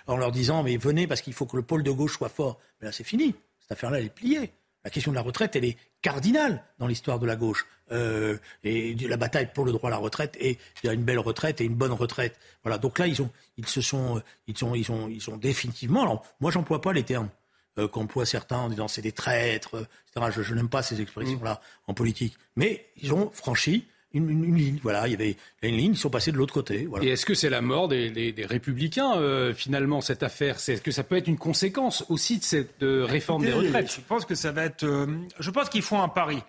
[0.06, 2.58] en leur disant, mais venez parce qu'il faut que le pôle de gauche soit fort.
[2.80, 3.34] Mais là, c'est fini.
[3.60, 4.52] Cette affaire-là, elle est pliée.
[4.84, 7.66] La question de la retraite, elle est cardinale dans l'histoire de la gauche.
[7.90, 11.64] Euh, et la bataille pour le droit à la retraite et une belle retraite et
[11.64, 12.38] une bonne retraite.
[12.62, 12.78] Voilà.
[12.78, 16.02] Donc là, ils ont, ils se sont, ils sont, ils sont, ils définitivement.
[16.02, 17.30] Alors, moi, j'emploie pas les termes
[17.78, 20.32] euh, qu'emploient certains en disant c'est des traîtres, etc.
[20.34, 22.36] Je, je n'aime pas ces expressions-là en politique.
[22.56, 24.78] Mais ils ont franchi une, ligne.
[24.82, 26.88] Voilà, il y avait une ligne, ils sont passés de l'autre côté.
[27.02, 30.56] Et est-ce que c'est la mort des, républicains, euh, finalement, cette affaire?
[30.56, 33.92] Est-ce que ça peut être une conséquence aussi de cette euh, réforme des retraites?
[33.94, 34.84] Je pense que ça va être.
[34.84, 35.06] Euh,
[35.38, 36.42] je pense qu'ils font un pari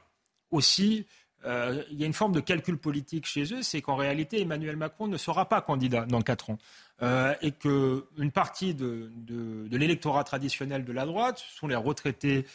[0.52, 1.06] aussi.
[1.45, 5.08] il y a une forme de calcul politique chez eux, c'est qu'en réalité, Emmanuel Macron
[5.08, 6.58] ne sera pas candidat dans quatre ans.
[7.41, 12.45] et qu'une partie de, de l'électorat traditionnel de la droite, ce sont les retraités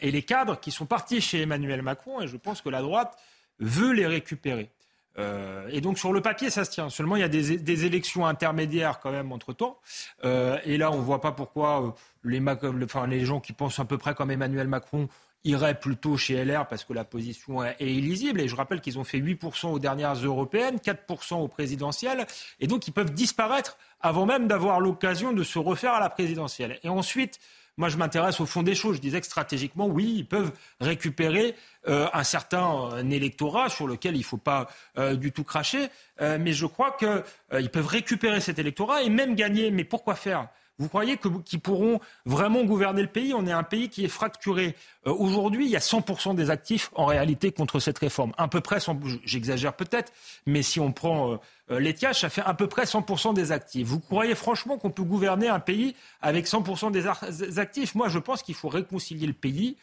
[0.00, 2.20] et les cadres qui sont partis chez Emmanuel Macron.
[2.20, 3.16] Et je pense que la droite
[3.60, 4.70] veut les récupérer.
[5.18, 6.88] Euh, et donc sur le papier, ça se tient.
[6.88, 9.78] Seulement, il y a des, élections intermédiaires quand même entre-temps.
[10.24, 11.90] Euh, et là, on ne voit pas pourquoi euh,
[12.24, 12.42] les,
[12.84, 15.08] enfin, les gens qui pensent à peu près comme Emmanuel Macron
[15.44, 18.40] iraient plutôt chez LR parce que la position est, illisible.
[18.40, 22.26] Et je rappelle qu'ils ont fait 8% aux dernières européennes, 4% aux présidentielles.
[22.60, 26.78] Et donc, ils peuvent disparaître avant même d'avoir l'occasion de se refaire à la présidentielle.
[26.82, 27.40] Et ensuite,
[27.80, 28.96] moi, je m'intéresse au fond des choses.
[28.96, 31.54] Je disais que stratégiquement, oui, ils peuvent récupérer
[31.88, 35.88] euh, un certain électorat sur lequel il ne faut pas euh, du tout cracher.
[36.20, 39.70] Euh, mais je crois qu'ils peuvent récupérer cet électorat et même gagner.
[39.70, 40.48] Mais pourquoi faire?
[40.80, 44.74] Vous croyez qu'ils pourront vraiment gouverner le pays On est un pays qui est fracturé.
[45.04, 48.32] Aujourd'hui, il y a 100% des actifs en réalité contre cette réforme.
[48.38, 48.78] À peu près,
[49.24, 50.10] j'exagère peut-être,
[50.46, 51.38] mais si on prend
[51.68, 53.86] l'ETIAS, ça fait à peu près 100% des actifs.
[53.86, 57.94] Vous croyez franchement qu'on peut gouverner un pays avec 100% des actifs?
[57.94, 59.76] Moi, je pense qu'il faut réconcilier le pays.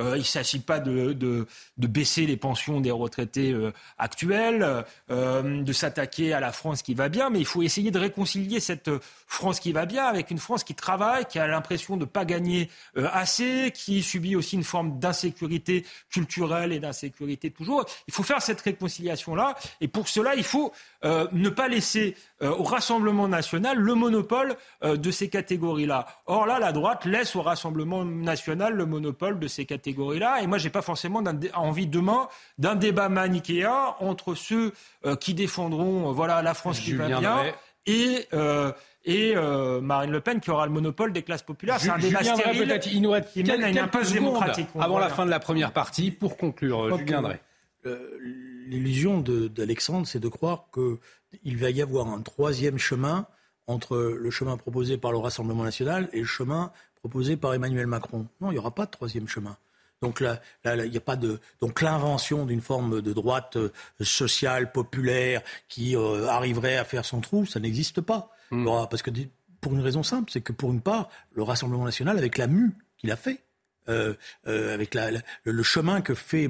[0.00, 4.84] Euh, il ne s'agit pas de, de, de, baisser les pensions des retraités euh, actuels,
[5.10, 8.60] euh, de s'attaquer à la France qui va bien, mais il faut essayer de réconcilier
[8.60, 8.90] cette
[9.26, 12.24] France qui va bien avec une France qui travaille, qui a l'impression de ne pas
[12.24, 17.84] gagner assez, qui subit aussi une forme d'insécurité culturelle et d'insécurité toujours.
[18.06, 20.72] Il faut faire cette réconciliation-là, et pour cela, il faut
[21.04, 26.06] ne pas laisser au Rassemblement national le monopole de ces catégories-là.
[26.26, 30.42] Or là, la droite laisse au Rassemblement national le monopole de ces catégories catégorie-là.
[30.42, 31.22] Et moi, j'ai pas forcément
[31.54, 34.72] envie demain d'un débat manichéen entre ceux
[35.04, 37.44] euh, qui défendront euh, voilà la France qui va bien
[37.86, 38.72] et euh,
[39.04, 39.34] et
[39.80, 41.80] Marine Le Pen qui aura le monopole des classes populaires.
[41.80, 44.68] C'est un débat stérile il nous reste qui mène à une impasse démocratique.
[44.78, 47.40] Avant la fin de la première partie, pour conclure, je viendrai.
[48.66, 53.26] L'illusion d'Alexandre, c'est de croire qu'il va y avoir un troisième chemin
[53.66, 58.26] entre le chemin proposé par le Rassemblement national et le chemin proposé par Emmanuel Macron.
[58.40, 59.56] Non, il n'y aura pas de troisième chemin.
[60.02, 64.70] Donc là, il n'y a pas de donc l'invention d'une forme de droite euh, sociale
[64.70, 68.30] populaire qui euh, arriverait à faire son trou, ça n'existe pas.
[68.50, 68.66] Hmm.
[68.88, 69.10] parce que
[69.60, 72.70] pour une raison simple, c'est que pour une part, le Rassemblement national, avec la mue
[72.96, 73.42] qu'il a fait,
[73.90, 74.14] euh,
[74.46, 74.96] avec
[75.44, 76.48] le, chemin que fait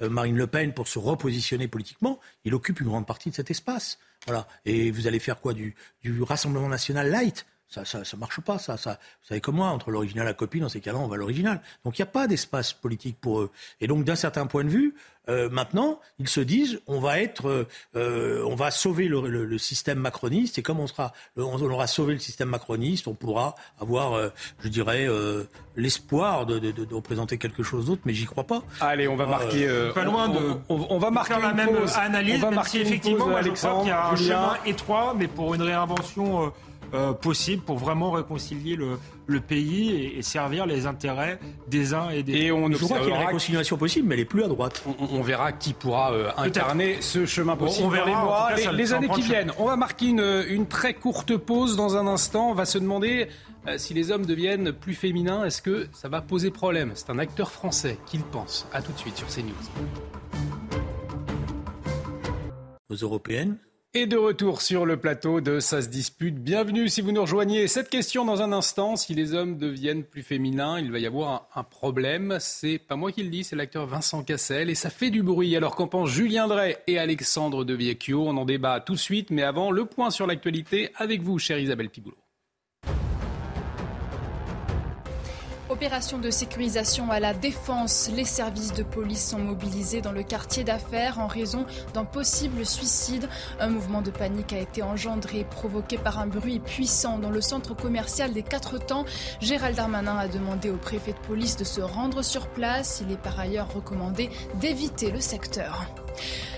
[0.00, 3.98] Marine Le Pen pour se repositionner politiquement, il occupe une grande partie de cet espace.
[4.26, 4.46] Voilà.
[4.66, 7.46] Et vous allez faire quoi du, du Rassemblement national light?
[7.72, 8.98] Ça, ça, ça, marche pas, ça, ça.
[9.22, 11.18] Vous savez comme moi, entre l'original et la copie, dans ces cas-là, on va à
[11.18, 11.62] l'original.
[11.84, 13.50] Donc il n'y a pas d'espace politique pour eux.
[13.80, 14.94] Et donc d'un certain point de vue,
[15.28, 19.44] euh, maintenant, ils se disent, on va être, euh, euh on va sauver le, le,
[19.44, 20.58] le, système macroniste.
[20.58, 24.28] Et comme on sera, on aura sauvé le système macroniste, on pourra avoir, euh,
[24.62, 25.44] je dirais, euh,
[25.76, 28.02] l'espoir de, de, de, représenter quelque chose d'autre.
[28.04, 28.62] Mais j'y crois pas.
[28.80, 29.90] Allez, on va marquer.
[29.94, 30.40] pas loin de.
[30.68, 33.78] On, on, va marquer la même analyse, on va marquer si effectivement, moi, je crois
[33.78, 36.52] qu'il y a un chemin étroit, mais pour une réinvention
[36.94, 42.22] euh, possible pour vraiment réconcilier le, le pays et, servir les intérêts des uns et
[42.22, 42.42] des autres.
[42.42, 44.48] Et on je crois qu'il y a une réconciliation possible, mais elle est plus à
[44.48, 44.84] droite.
[44.98, 48.06] On, verra qui pourra euh, incarner ce chemin possible on verra,
[48.54, 49.52] les mois, les, années qui viennent.
[49.58, 52.50] On va marquer une, une, très courte pause dans un instant.
[52.50, 53.28] On va se demander
[53.66, 55.44] euh, si les hommes deviennent plus féminins.
[55.44, 56.92] Est-ce que ça va poser problème?
[56.94, 58.66] C'est un acteur français qui le pense.
[58.72, 59.52] A tout de suite sur CNews.
[62.92, 63.58] nos européennes.
[63.94, 66.36] Et de retour sur le plateau de Ça se dispute.
[66.36, 67.68] Bienvenue si vous nous rejoignez.
[67.68, 71.46] Cette question dans un instant, si les hommes deviennent plus féminins, il va y avoir
[71.54, 72.38] un, problème.
[72.40, 75.54] C'est pas moi qui le dis, c'est l'acteur Vincent Cassel et ça fait du bruit.
[75.56, 79.28] Alors qu'en pensent Julien Drey et Alexandre De Viecchio On en débat tout de suite,
[79.28, 82.21] mais avant, le point sur l'actualité avec vous, chère Isabelle Pigoulot.
[85.82, 88.08] Opération de sécurisation à la défense.
[88.14, 93.28] Les services de police sont mobilisés dans le quartier d'affaires en raison d'un possible suicide.
[93.58, 97.74] Un mouvement de panique a été engendré, provoqué par un bruit puissant dans le centre
[97.74, 99.04] commercial des Quatre Temps.
[99.40, 103.02] Gérald Darmanin a demandé au préfet de police de se rendre sur place.
[103.04, 105.92] Il est par ailleurs recommandé d'éviter le secteur.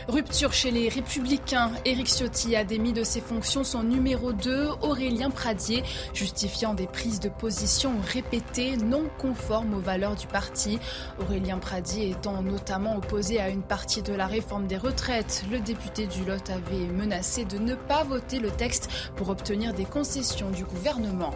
[0.08, 1.70] Rupture chez les Républicains.
[1.84, 7.20] Éric Ciotti a démis de ses fonctions son numéro 2, Aurélien Pradier, justifiant des prises
[7.20, 10.78] de position répétées non conformes aux valeurs du parti.
[11.20, 15.44] Aurélien Pradier étant notamment opposé à une partie de la réforme des retraites.
[15.50, 19.84] Le député du Lot avait menacé de ne pas voter le texte pour obtenir des
[19.84, 21.32] concessions du gouvernement.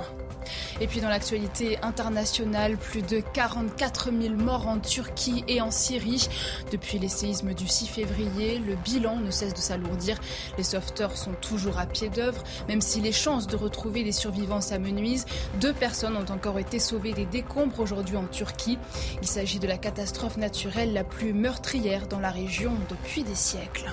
[0.80, 6.28] Et puis dans l'actualité internationale, plus de 44 000 morts en Turquie et en Syrie.
[6.72, 10.18] Depuis les séismes du 6 février, le bilan ne cesse de s'alourdir.
[10.56, 14.60] Les sauveteurs sont toujours à pied d'œuvre, même si les chances de retrouver les survivants
[14.60, 15.26] s'amenuisent.
[15.60, 18.78] Deux personnes ont encore été sauvées des décombres aujourd'hui en Turquie.
[19.22, 23.92] Il s'agit de la catastrophe naturelle la plus meurtrière dans la région depuis des siècles.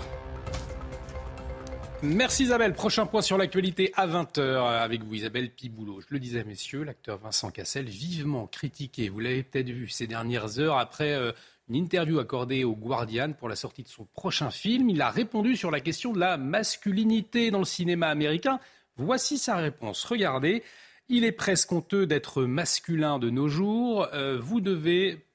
[2.04, 2.74] Merci Isabelle.
[2.74, 6.02] Prochain point sur l'actualité à 20h avec vous Isabelle Piboulot.
[6.02, 10.60] Je le disais messieurs, l'acteur Vincent Cassel vivement critiqué, vous l'avez peut-être vu ces dernières
[10.60, 11.32] heures après euh,
[11.70, 14.90] une interview accordée au Guardian pour la sortie de son prochain film.
[14.90, 18.60] Il a répondu sur la question de la masculinité dans le cinéma américain.
[18.98, 20.04] Voici sa réponse.
[20.04, 20.64] Regardez,
[21.10, 24.08] il est presque honteux d'être masculin de nos jours.
[24.14, 25.26] Euh, vous devez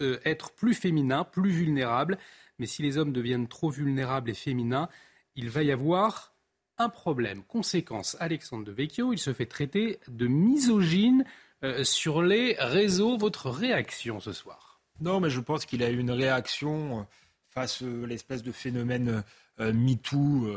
[0.00, 2.18] euh, être plus féminin, plus vulnérable.
[2.58, 4.88] Mais si les hommes deviennent trop vulnérables et féminins,
[5.38, 6.34] il va y avoir
[6.78, 7.44] un problème.
[7.44, 11.24] Conséquence, Alexandre de Vecchio, il se fait traiter de misogyne
[11.62, 13.16] euh, sur les réseaux.
[13.16, 14.80] Votre réaction ce soir?
[15.00, 17.02] Non, mais je pense qu'il a eu une réaction euh,
[17.50, 19.22] face à l'espèce de phénomène
[19.60, 20.48] euh, MeToo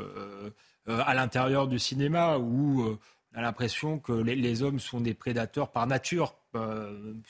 [0.87, 5.85] à l'intérieur du cinéma où on a l'impression que les, hommes sont des prédateurs par
[5.85, 6.35] nature,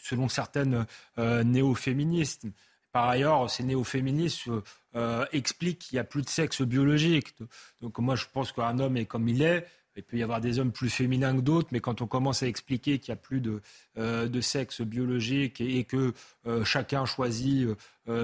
[0.02, 0.86] selon certaines
[1.18, 2.48] néo-féministes.
[2.92, 4.50] Par ailleurs, ces néo-féministes
[4.96, 7.34] euh, expliquent qu'il n'y a plus de sexe biologique.
[7.82, 9.66] Donc moi, je pense qu'un homme est comme il est.
[9.98, 12.48] Il peut y avoir des hommes plus féminins que d'autres, mais quand on commence à
[12.48, 13.62] expliquer qu'il n'y a plus de,
[13.98, 16.14] euh, sexe biologique et, que
[16.48, 17.68] euh, chacun choisit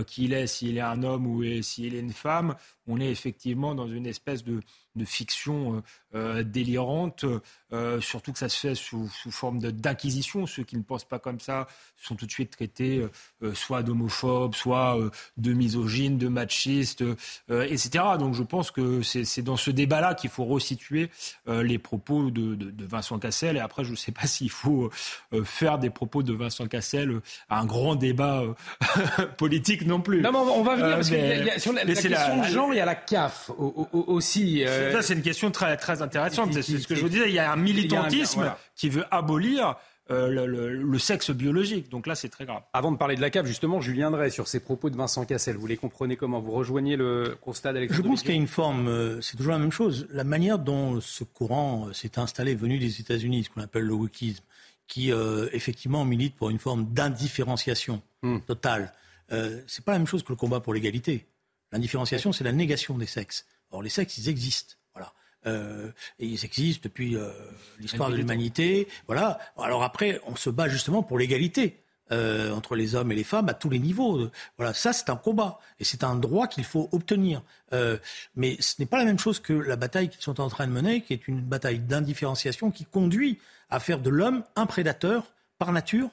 [0.08, 2.56] qui il est, s'il est un homme ou s'il est une femme,
[2.88, 4.60] on est effectivement dans une espèce de,
[4.98, 5.82] de fiction
[6.16, 7.26] euh, délirante,
[7.74, 10.48] euh, surtout que ça se fait sous, forme d'inquisition.
[10.48, 13.06] Ceux qui ne pensent pas comme ça sont tout de suite traités
[13.44, 14.98] euh, soit d'homophobes, soit
[15.36, 17.04] de misogynes, de machistes,
[17.50, 18.04] etc.
[18.18, 21.10] Donc je pense que c'est dans ce débat-là qu'il faut resituer
[21.48, 23.58] les propos de, Vincent Cassel.
[23.58, 24.90] Et après, je ne sais pas s'il faut
[25.44, 28.44] faire des propos de Vincent Cassel à un grand débat
[29.38, 30.22] politique non plus.
[30.22, 32.86] Non, mais on va venir, parce que sur la, question de genre, il y a
[32.86, 34.64] la CAF aussi.
[34.92, 36.54] Ça, c'est une question très, très intéressante.
[36.54, 37.30] C'est ce que je vous disais.
[37.30, 39.76] Il y a un militantisme qui veut abolir
[40.10, 41.90] euh, le, sexe biologique.
[41.90, 42.62] Donc là, c'est très grave.
[42.74, 45.58] Avant de parler de la CAF, justement, je viendrai sur ces propos de Vincent Cassel.
[45.58, 46.40] Vous les comprenez comment?
[46.40, 49.54] Vous rejoignez le constat d'Alexandre Je pense qu'il y a une forme, euh, c'est toujours
[49.54, 50.08] la même chose.
[50.12, 53.94] La manière dont ce courant euh, s'est installé, venu des États-Unis, ce qu'on appelle le
[53.94, 54.44] wokisme,
[54.88, 55.12] qui
[55.52, 58.40] effectivement milite pour une forme d'indifférenciation hmm.
[58.48, 58.94] totale.
[59.32, 61.26] Euh, c'est pas la même chose que le combat pour l'égalité.
[61.72, 63.46] L'indifférenciation, c'est la négation des sexes.
[63.72, 64.76] Or, les sexes, ils existent.
[64.94, 65.14] Voilà.
[65.46, 67.30] Euh, et ils existent depuis euh,
[67.80, 68.88] l'histoire de l'humanité.
[69.08, 69.40] Voilà.
[69.58, 71.84] Alors après, on se bat justement pour l'égalité.
[72.14, 74.30] Euh, entre les hommes et les femmes à tous les niveaux.
[74.56, 77.42] Voilà, ça c'est un combat et c'est un droit qu'il faut obtenir.
[77.74, 77.98] Euh,
[78.38, 80.72] mais ce n'est pas la même chose que la bataille qu'ils sont en train de
[80.72, 85.74] mener, qui est une bataille d'indifférenciation qui conduit à faire de l'homme un prédateur par
[85.74, 86.10] nature,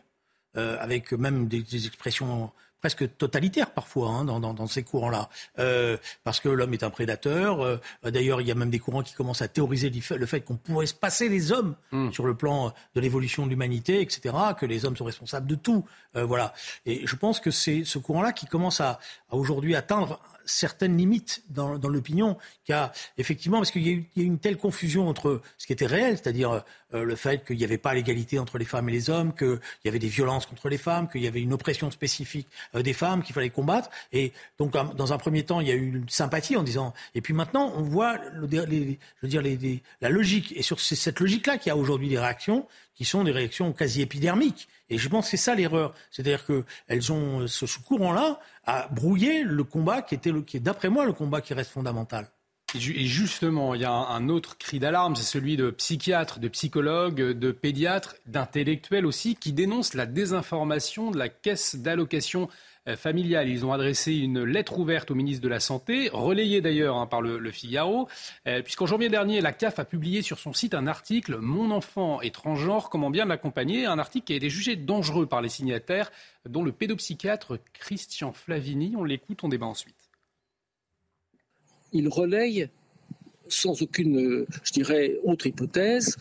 [0.56, 2.50] euh, avec même des, des expressions
[2.84, 6.90] presque totalitaire parfois hein, dans, dans, dans, ces courants-là, euh, parce que l'homme est un
[6.90, 7.62] prédateur.
[7.62, 10.56] Euh, D'ailleurs, il y a même des courants qui commencent à théoriser le fait qu'on
[10.56, 12.10] pourrait se passer les hommes hmm.
[12.12, 15.86] sur le plan de l'évolution de l'humanité, etc., que les hommes sont responsables de tout.
[16.14, 16.52] Euh, voilà.
[16.84, 21.42] Et je pense que c'est ce courant-là qui commence à, à aujourd'hui atteindre certaines limites
[21.48, 22.36] dans, dans l'opinion,
[22.70, 26.18] a effectivement, parce qu'il y, a eu une telle confusion entre ce qui était réel,
[26.18, 29.34] c'est-à-dire euh, le fait qu'il n'y avait pas l'égalité entre les femmes et les hommes,
[29.34, 32.73] qu'il y avait des violences contre les femmes, qu'il y avait une oppression spécifique euh,
[32.82, 33.90] des femmes qu'il fallait combattre.
[34.12, 36.94] Et donc, dans un premier temps, il y a eu une sympathie en disant.
[37.14, 40.52] Et puis maintenant, on voit, le, les, je veux dire, les, la logique.
[40.56, 44.02] Et sur cette logique-là, qu'il y a aujourd'hui des réactions qui sont des réactions quasi
[44.02, 44.68] épidermiques.
[44.90, 45.94] Et je pense que c'est ça l'erreur.
[46.10, 51.04] C'est-à-dire qu'elles ont ce, courant-là à brouiller le combat qui était, qui est d'après moi
[51.04, 52.28] le combat qui reste fondamental.
[52.74, 57.22] Et justement, il y a un autre cri d'alarme, c'est celui de psychiatres, de psychologues,
[57.32, 62.48] de pédiatres, d'intellectuels aussi, qui dénoncent la désinformation de la caisse d'allocation
[62.88, 63.48] euh, familiale.
[63.48, 67.22] Ils ont adressé une lettre ouverte au ministre de la Santé, relayée d'ailleurs hein, par
[67.22, 68.08] le, Figaro,
[68.48, 72.20] euh, puisqu'en janvier dernier, la CAF a publié sur son site un article Mon enfant
[72.22, 73.86] est transgenre, comment bien l'accompagner?
[73.86, 76.10] Un article qui a été jugé dangereux par les signataires,
[76.48, 78.94] dont le pédopsychiatre Christian Flavini.
[78.96, 80.03] On l'écoute, on débat ensuite.
[81.94, 82.68] Il relaye
[83.48, 86.16] sans aucune, je dirais, autre hypothèse,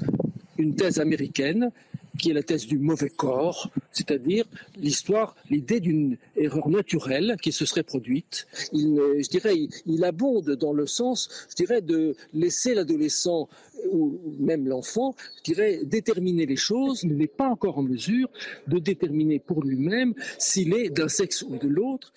[0.57, 1.71] une thèse américaine
[2.19, 4.45] qui est la thèse du mauvais corps, c'est-à-dire
[4.77, 8.47] l'histoire, l'idée d'une erreur naturelle qui se serait produite.
[8.71, 9.55] Il, je dirais,
[9.85, 13.49] il, abonde dans le sens, je dirais, de laisser l'adolescent
[13.91, 17.03] ou même l'enfant, je dirais, déterminer les choses.
[17.03, 18.29] Il n'est pas encore en mesure
[18.67, 22.13] de déterminer pour lui-même s'il est d'un sexe ou de l'autre.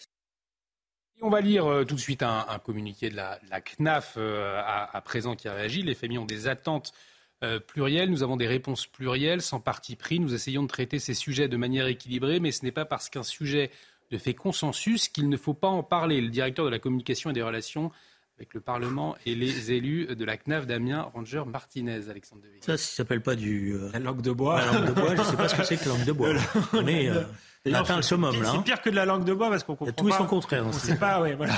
[1.22, 5.34] On va lire euh, tout de suite un, communiqué de la, CNAF euh, à, présent
[5.34, 5.82] qui a réagi.
[5.82, 6.92] Les familles ont des attentes
[7.42, 10.20] euh, plurielles, nous avons des réponses plurielles, sans parti pris.
[10.20, 13.22] Nous essayons de traiter ces sujets de manière équilibrée, mais ce n'est pas parce qu'un
[13.22, 13.70] sujet
[14.10, 16.20] ne fait consensus qu'il ne faut pas en parler.
[16.20, 17.90] Le directeur de la communication et des relations
[18.38, 22.58] avec le Parlement et les élus de la CNAF, Damien Ranger Martinez, Alexandre Devey.
[22.60, 23.72] Ça, ça s'appelle pas du...
[23.72, 24.60] Euh, la langue de bois.
[24.60, 26.12] La langue de bois, je ne sais pas ce que c'est que la langue de
[26.12, 26.34] bois.
[26.74, 27.10] On est...
[27.74, 28.50] atteint le summum là.
[28.50, 28.62] C'est hein.
[28.62, 30.16] pire que de la langue de bois parce qu'on comprend tout pas.
[30.16, 30.64] Tout son contraire.
[30.66, 31.54] On sait pas, oui, voilà.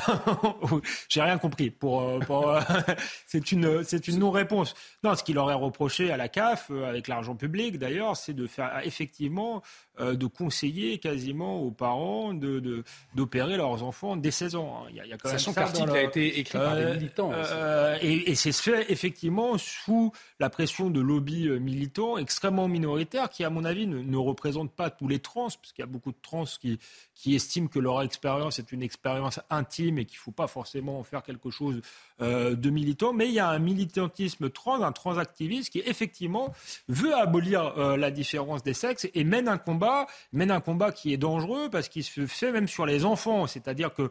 [1.08, 1.70] J'ai rien compris.
[1.70, 2.60] Pour, euh, pour euh,
[3.26, 4.74] c'est une, c'est une non-réponse.
[5.04, 8.80] Non, ce qu'il aurait reproché à la CAF, avec l'argent public d'ailleurs, c'est de faire
[8.84, 9.62] effectivement
[10.00, 12.84] euh, de conseiller quasiment aux parents de,
[13.16, 14.82] d'opérer leurs enfants dès 16 ans.
[14.84, 14.86] Hein.
[14.90, 17.32] Il y a, il y a quand Sachant a été écrit par des euh, militants.
[17.34, 23.50] Euh, et, c'est fait effectivement sous la pression de lobbies militants extrêmement minoritaires qui, à
[23.50, 26.44] mon avis, ne, représentent pas tous les trans, parce qu'il y a beaucoup de trans
[26.44, 26.78] qui,
[27.14, 30.98] qui estiment que leur expérience est une expérience intime et qu'il ne faut pas forcément
[30.98, 31.80] en faire quelque chose
[32.20, 33.12] de militant.
[33.12, 36.52] Mais il y a un militantisme trans, un transactiviste qui effectivement
[36.88, 41.16] veut abolir la différence des sexes et mène un combat mène un combat qui est
[41.16, 43.46] dangereux parce qu'il se fait même sur les enfants.
[43.46, 44.10] C'est-à-dire que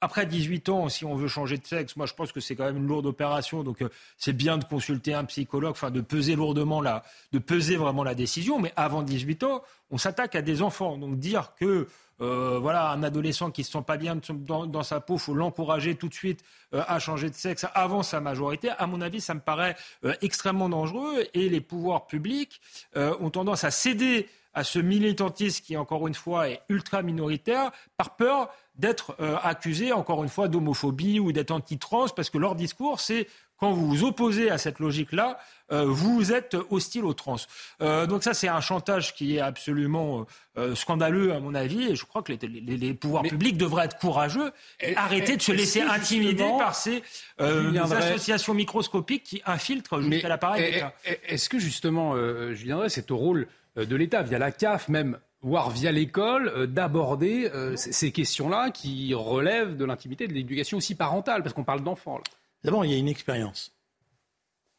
[0.00, 2.64] après 18 ans, si on veut changer de sexe, moi je pense que c'est quand
[2.64, 6.36] même une lourde opération, donc euh, c'est bien de consulter un psychologue, enfin de peser
[6.36, 8.60] lourdement la, de peser vraiment la décision.
[8.60, 11.88] Mais avant 18 ans, on s'attaque à des enfants, donc dire que
[12.20, 16.08] euh, voilà, un adolescent qui se sent pas bien dans, sa peau, faut l'encourager tout
[16.08, 18.70] de suite euh, à changer de sexe avant sa majorité.
[18.70, 19.76] À mon avis, ça me paraît
[20.20, 22.60] extrêmement dangereux et les pouvoirs publics
[22.96, 24.28] ont tendance à céder
[24.58, 29.92] à ce militantisme qui, encore une fois, est ultra minoritaire, par peur d'être euh, accusé,
[29.92, 34.04] encore une fois, d'homophobie ou d'être anti-trans, parce que leur discours, c'est quand vous vous
[34.04, 35.38] opposez à cette logique-là,
[35.72, 37.36] euh, vous êtes hostile aux trans.
[37.82, 40.26] Euh, donc ça, c'est un chantage qui est absolument
[40.74, 44.96] scandaleux, à mon avis, et je crois que les, pouvoirs publics devraient être courageux et
[44.96, 47.04] arrêter de se laisser intimider par ces
[47.38, 50.82] associations microscopiques qui infiltrent jusqu'à l'appareil.
[51.28, 52.16] Est-ce que justement,
[52.54, 53.46] Julien Drey, c'est au rôle
[53.84, 59.14] de l'État, via la CAF même, voire via l'école, euh, d'aborder euh, ces questions-là qui
[59.14, 62.20] relèvent de l'intimité, de l'éducation aussi parentale, parce qu'on parle d'enfants.
[62.64, 63.72] D'abord, il y a une expérience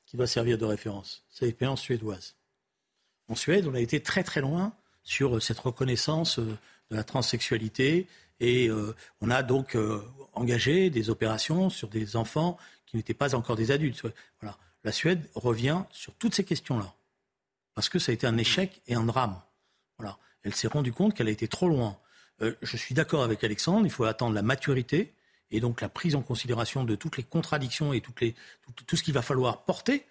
[0.06, 1.24] qui va servir de référence.
[1.30, 2.36] C'est l'expérience suédoise.
[3.28, 6.58] En Suède, on a été très très loin sur cette reconnaissance de
[6.90, 8.08] la transsexualité
[8.40, 8.70] et
[9.22, 9.78] on a donc
[10.34, 12.58] engagé des opérations sur des enfants
[12.88, 14.02] qui n'étaient pas encore des adultes.
[14.84, 16.92] La Suède revient sur toutes ces questions-là
[17.80, 19.40] parce que ça a été un échec et un drame.
[20.00, 20.18] Voilà.
[20.44, 21.98] Elle s'est rendue compte qu'elle a été trop loin.
[22.42, 25.14] Euh, je suis d'accord avec Alexandre, il faut attendre la maturité
[25.50, 28.36] et donc la prise en considération de toutes les contradictions et toutes les,
[28.86, 30.06] tout, ce qu'il va falloir porter.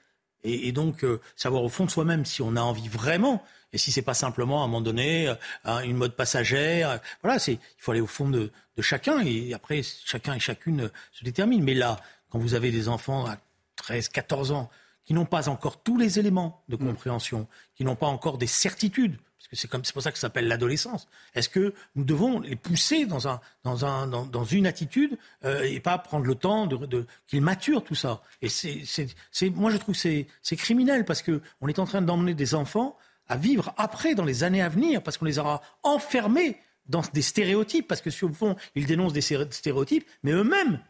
[0.44, 3.92] Et, donc euh, savoir au fond de soi-même si on a envie vraiment et si
[3.92, 5.28] c'est pas simplement à un moment donné
[5.66, 7.00] euh, une mode passagère.
[7.22, 10.90] Voilà, c'est il faut aller au fond de, de, chacun et après chacun et chacune
[11.12, 11.62] se détermine.
[11.62, 12.00] Mais là,
[12.30, 13.36] quand vous avez des enfants à
[13.76, 14.70] 13, 14 ans
[15.08, 16.80] qui n'ont pas encore tous les éléments de mm.
[16.80, 20.18] compréhension, qui n'ont pas encore des certitudes, parce que c'est comme c'est pour ça que
[20.18, 21.08] ça s'appelle l'adolescence.
[21.34, 25.16] Est-ce que nous devons les pousser dans un dans un dans, une attitude
[25.46, 28.20] euh, et pas prendre le temps de, de qu'ils maturent tout ça?
[28.42, 31.86] Et c'est c'est moi je trouve que c'est c'est criminel parce que on est en
[31.86, 35.38] train d'emmener des enfants à vivre après dans les années à venir parce qu'on les
[35.38, 40.32] aura enfermés dans des stéréotypes parce que sur le fond ils dénoncent des stéréotypes mais
[40.32, 40.80] eux-mêmes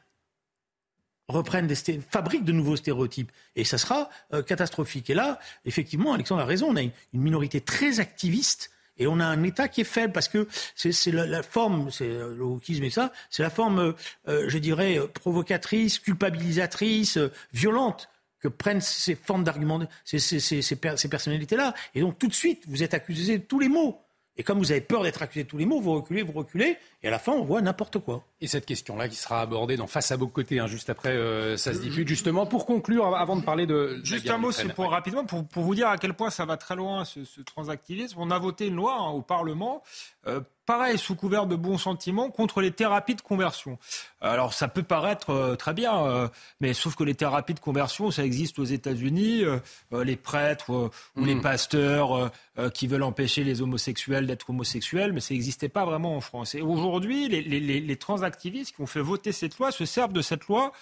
[1.29, 1.77] reprennent des
[2.11, 3.31] fabriquent de nouveaux stéréotypes.
[3.55, 5.11] Et ça sera euh, catastrophique.
[5.11, 9.25] Et là, effectivement, Alexandre a raison, on a une, minorité très activiste et on a
[9.27, 13.12] un État qui est faible parce que c'est la, forme, c'est euh, le et ça,
[13.31, 13.95] c'est la forme,
[14.27, 17.19] euh, je dirais, provocatrice, culpabilisatrice,
[17.53, 18.09] violente
[18.41, 21.75] que prennent ces formes d'argument, ces, ces, ces, ces personnalités-là.
[21.94, 24.00] Et donc tout de suite, vous êtes accusé de tous les maux.
[24.39, 26.77] Et comme vous avez peur d'être accusé de tous les mots, vous reculez, vous reculez,
[27.03, 28.25] et à la fin, on voit n'importe quoi.
[28.41, 31.57] Et cette question-là qui sera abordée dans Face à vos côtés, hein, juste après, euh,
[31.57, 32.07] ça se diffuse.
[32.07, 34.01] Justement, pour conclure, avant de parler de.
[34.05, 36.77] Juste un mot, pour, rapidement, pour, pour, vous dire à quel point ça va très
[36.77, 38.17] loin, ce, ce transactivisme.
[38.21, 39.83] On a voté une loi hein, au Parlement.
[40.27, 43.79] Euh, pareil, sous couvert de bons sentiments, contre les thérapies de conversion.
[44.21, 46.29] Alors ça peut paraître euh, très bien, euh,
[46.60, 49.44] mais sauf que les thérapies de conversion, ça existe aux États-Unis.
[49.44, 49.60] Euh,
[50.04, 51.40] les prêtres ou les mm.
[51.40, 52.31] pasteurs
[52.75, 56.54] qui veulent empêcher les homosexuels d'être homosexuels, mais ça n'existait pas vraiment en France.
[56.54, 60.21] Et aujourd'hui, les, les, les, transactivistes qui ont fait voter cette loi se servent de
[60.21, 60.73] cette loi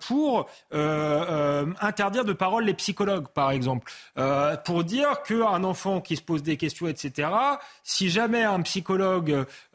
[0.00, 3.92] pour interdire de parole les psychologues, par exemple,
[4.64, 7.28] pour dire qu'un enfant qui se pose des questions, etc.,
[7.84, 9.19] si jamais un psychologue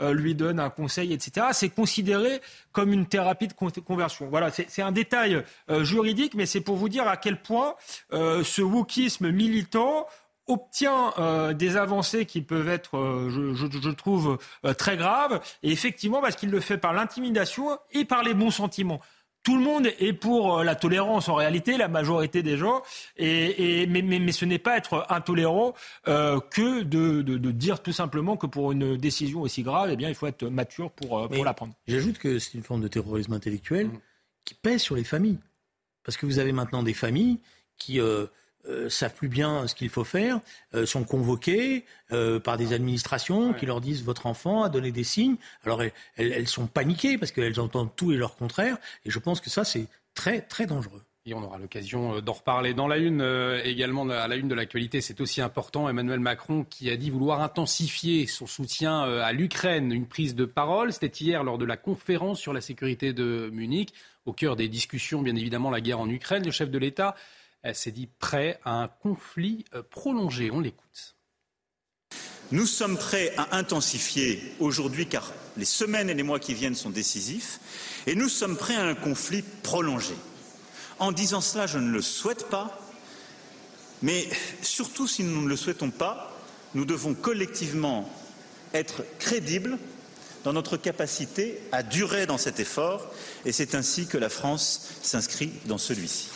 [0.01, 2.41] lui donne un conseil, etc., c'est considéré
[2.71, 4.27] comme une thérapie de conversion.
[4.29, 7.75] Voilà, c'est un détail euh, juridique, mais c'est pour vous dire à quel point
[8.13, 10.07] euh, ce wokisme militant
[10.47, 12.97] obtient euh, des avancées qui peuvent être,
[13.29, 14.37] je, trouve,
[14.77, 19.01] très graves, et effectivement parce qu'il le fait par l'intimidation et par les bons sentiments
[19.45, 22.81] tout le monde est pour la tolérance en réalité, la majorité des gens,
[23.15, 25.75] et, et mais, mais, mais, ce n'est pas être intolérant
[26.07, 29.95] euh, que de, de, de, dire tout simplement que pour une décision aussi grave, eh
[29.95, 31.73] bien, il faut être mature pour, pour la prendre.
[31.87, 33.99] J'ajoute que c'est une forme de terrorisme intellectuel mmh.
[34.45, 35.39] qui pèse sur les familles.
[36.03, 37.39] Parce que vous avez maintenant des familles
[37.77, 38.01] qui...
[38.01, 38.25] Euh,
[38.67, 40.39] euh, savent plus bien ce qu'il faut faire,
[40.73, 45.03] euh, sont convoqués euh, par des administrations qui leur disent votre enfant a donné des
[45.03, 45.35] signes.
[45.63, 48.77] Alors elles, elles, sont paniquées parce qu'elles entendent tout et leur contraire.
[49.05, 49.85] Et je pense que ça, c'est
[50.15, 51.03] très, très dangereux.
[51.27, 52.73] Et on aura l'occasion d'en reparler.
[52.73, 53.21] Dans la une,
[53.63, 55.89] également, à la une de l'actualité, c'est aussi important.
[55.89, 59.91] Emmanuel Macron qui a dit vouloir intensifier son soutien à l'Ukraine.
[59.91, 60.93] Une prise de parole.
[60.93, 63.91] C'était hier lors de la conférence sur la sécurité de Munich.
[64.27, 66.45] Au cœur des discussions, bien évidemment, la guerre en Ukraine.
[66.45, 67.15] Le chef de l'État
[67.73, 70.51] s'est dit prêt à un conflit euh, prolongé.
[70.51, 71.15] On l'écoute.
[72.51, 76.91] Nous sommes prêts à intensifier aujourd'hui, car les semaines et les mois qui viennent sont
[76.91, 77.59] décisifs,
[78.05, 80.13] et nous sommes prêts à un conflit prolongé.
[80.99, 82.79] En disant cela, je ne le souhaite pas,
[84.03, 84.29] mais
[84.61, 86.31] surtout si nous ne le souhaitons pas,
[86.75, 88.07] nous devons collectivement
[88.73, 89.79] être crédibles
[90.43, 93.11] dans notre capacité à durer dans cet effort,
[93.45, 96.29] et c'est ainsi que la France s'inscrit dans celui-ci.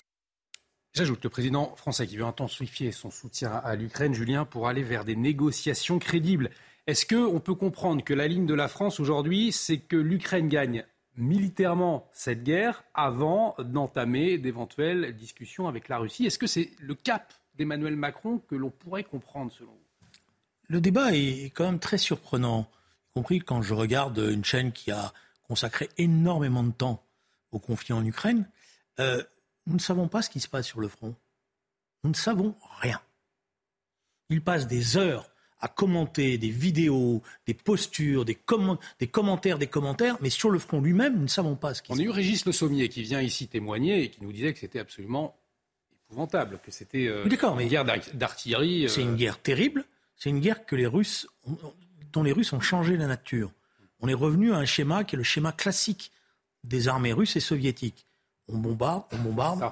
[0.93, 5.05] J'ajoute le président français qui veut intensifier son soutien à l'Ukraine, Julien, pour aller vers
[5.05, 6.49] des négociations crédibles.
[6.87, 10.83] Est-ce qu'on peut comprendre que la ligne de la France aujourd'hui, c'est que l'Ukraine gagne
[11.15, 16.25] militairement cette guerre avant d'entamer d'éventuelles discussions avec la Russie?
[16.25, 20.07] Est-ce que c'est le cap d'Emmanuel Macron que l'on pourrait comprendre selon vous?
[20.67, 22.69] Le débat est quand même très surprenant,
[23.11, 25.13] y compris quand je regarde une chaîne qui a
[25.47, 27.03] consacré énormément de temps
[27.51, 28.49] au conflit en Ukraine.
[28.99, 29.23] Euh,
[29.69, 31.15] nous ne savons pas ce qui se passe sur le front.
[32.03, 32.99] Nous ne savons rien.
[34.29, 35.29] Il passe des heures
[35.61, 38.37] à commenter des vidéos, des postures, des,
[38.99, 41.91] des, commentaires, des commentaires, mais sur le front lui-même, nous ne savons pas ce qui
[41.91, 42.07] On se passe.
[42.07, 44.59] On a eu Régis Le Sommier qui vient ici témoigner et qui nous disait que
[44.59, 45.35] c'était absolument
[46.05, 48.89] épouvantable, que c'était euh, une guerre d'artillerie.
[48.89, 51.27] C'est une euh, guerre terrible, c'est une guerre que les Russes,
[52.13, 53.51] dont les Russes ont changé la nature.
[53.99, 56.11] On est revenu à un schéma qui est le schéma classique
[56.63, 58.05] des armées russes et soviétiques
[58.51, 59.71] on bombarde, on bombarde,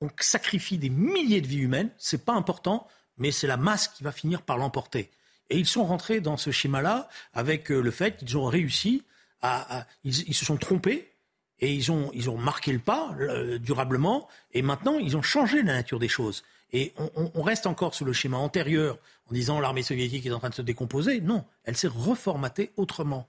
[0.00, 2.86] on sacrifie des milliers de vies humaines, c'est pas important,
[3.18, 5.10] mais c'est la masse qui va finir par l'emporter.
[5.50, 9.04] Et ils sont rentrés dans ce schéma-là avec euh, le fait qu'ils ont réussi
[9.42, 11.12] à, ils, se sont trompés
[11.60, 15.62] et ils ont, ils ont marqué le pas euh, durablement et maintenant ils ont changé
[15.62, 16.44] la nature des choses.
[16.72, 18.98] Et on, on reste encore sur le schéma antérieur
[19.30, 21.20] en disant l'armée soviétique est en train de se décomposer.
[21.20, 23.28] Non, elle s'est reformatée autrement.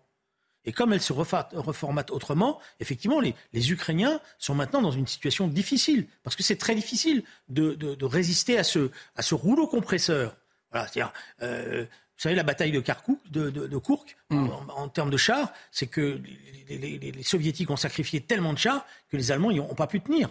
[0.66, 6.08] Et comme elle se reformate autrement, effectivement, les, Ukrainiens sont maintenant dans une situation difficile,
[6.24, 10.36] parce que c'est très difficile de, résister à ce, à ce rouleau compresseur.
[10.72, 14.50] Voilà, c'est-à-dire, euh, vous savez, la bataille de, Karkouk, de, de, Kourk, mm.
[14.70, 16.22] en, termes de chars, c'est que
[16.68, 20.30] les, les, Soviétiques ont sacrifié tellement de chars que les Allemands n'ont pas pu tenir.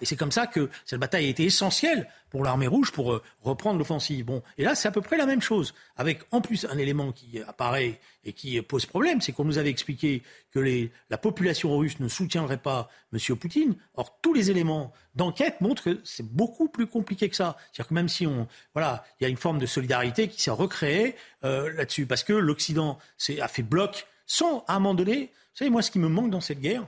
[0.00, 3.22] Et c'est comme ça que cette bataille a été essentielle pour l'armée rouge pour euh,
[3.42, 4.24] reprendre l'offensive.
[4.24, 7.12] Bon, et là, c'est à peu près la même chose, avec en plus un élément
[7.12, 12.00] qui apparaît et qui pose problème, c'est qu'on nous avait expliqué que la population russe
[12.00, 13.36] ne soutiendrait pas M.
[13.36, 13.76] Poutine.
[13.94, 17.56] Or, tous les éléments d'enquête montrent que c'est beaucoup plus compliqué que ça.
[17.72, 20.50] C'est-à-dire que même si on, voilà, il y a une forme de solidarité qui s'est
[20.50, 21.14] recréée
[21.44, 22.98] euh, là-dessus, parce que l'Occident
[23.40, 26.30] a fait bloc sans, à un moment donné, vous savez, moi, ce qui me manque
[26.30, 26.86] dans cette guerre,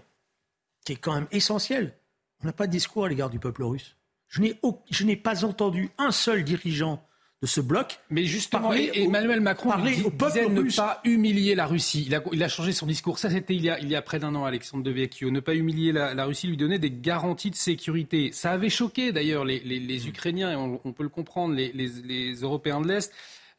[0.85, 1.95] qui est quand même essentiel,
[2.43, 3.97] on n'a pas de discours à l'égard du peuple russe.
[4.28, 7.05] Je n'ai pas entendu un seul dirigeant
[7.41, 8.01] de ce bloc.
[8.11, 12.05] Mais justement, Emmanuel Macron disait ne pas humilier la Russie.
[12.07, 13.18] Il a, il a changé son discours.
[13.18, 15.30] Ça, c'était il y a, il y a près d'un an, Alexandre de Vecchio.
[15.30, 18.32] Ne pas humilier la, Russie, lui donner des garanties de sécurité.
[18.32, 22.80] Ça avait choqué d'ailleurs les, les, Ukrainiens, et on, peut le comprendre, les, les Européens
[22.80, 23.12] de l'Est.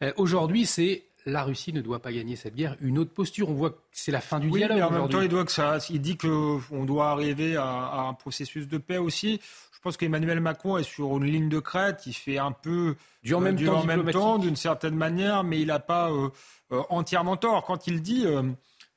[0.03, 2.75] Euh, aujourd'hui, c'est la Russie ne doit pas gagner cette guerre.
[2.81, 4.77] Une autre posture, on voit que c'est la fin du dialogue.
[4.77, 8.13] Mais en même temps, il, doit que ça, il dit qu'on doit arriver à, un
[8.13, 9.39] processus de paix aussi.
[9.73, 12.03] Je pense qu'Emmanuel Macron est sur une ligne de crête.
[12.05, 15.61] Il fait un peu du en même temps, en même temps d'une certaine manière, mais
[15.61, 16.29] il n'a pas euh,
[16.73, 18.25] euh, entièrement tort quand il dit.
[18.25, 18.43] Euh,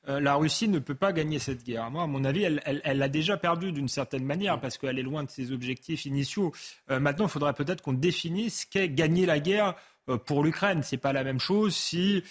[0.05, 1.89] la Russie ne peut pas gagner cette guerre.
[1.89, 5.03] Moi, à mon avis, elle, elle, l'a déjà perdue d'une certaine manière parce qu'elle est
[5.03, 6.51] loin de ses objectifs initiaux.
[6.89, 9.75] maintenant, il faudrait peut-être qu'on définisse ce qu'est gagner la guerre
[10.25, 10.81] pour l'Ukraine.
[10.83, 12.23] C'est pas la même chose si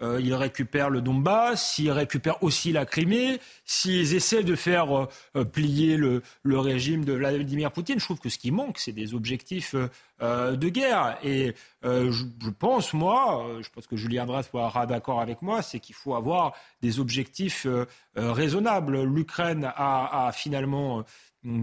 [0.00, 5.08] euh, ils récupèrent le Donbass, s'ils récupèrent aussi la Crimée, s'ils essaient de faire euh,
[5.36, 7.98] euh, plier le, régime de Vladimir Poutine.
[7.98, 9.74] Je trouve que ce qui manque, c'est des objectifs
[10.22, 11.18] euh, de guerre.
[11.24, 15.94] Et je, pense, moi, je pense que Julien Andrés sera d'accord avec moi, c'est qu'il
[15.94, 17.66] faut avoir des objectifs
[18.16, 19.02] raisonnables.
[19.02, 21.04] L'Ukraine a, finalement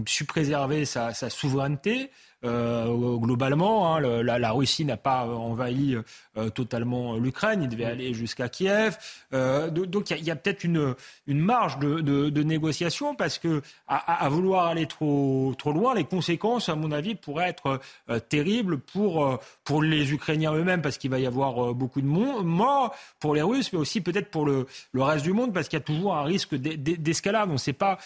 [0.06, 2.10] su préserver sa souveraineté.
[2.46, 5.96] Euh, globalement, hein, la, Russie n'a pas envahi
[6.36, 8.96] euh, totalement l'Ukraine, il devait aller jusqu'à Kiev.
[9.32, 10.94] Euh, donc il y a, peut-être une,
[11.26, 16.68] une, marge de, de, négociation parce que à, vouloir aller trop, trop loin, les conséquences,
[16.68, 17.80] à mon avis, pourraient être
[18.28, 23.34] terribles pour, pour les Ukrainiens eux-mêmes parce qu'il va y avoir beaucoup de morts, pour
[23.34, 25.84] les Russes, mais aussi peut-être pour le, le, reste du monde parce qu'il y a
[25.84, 27.48] toujours un risque d'escalade.
[27.48, 27.98] On ne sait pas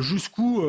[0.00, 0.62] jusqu'où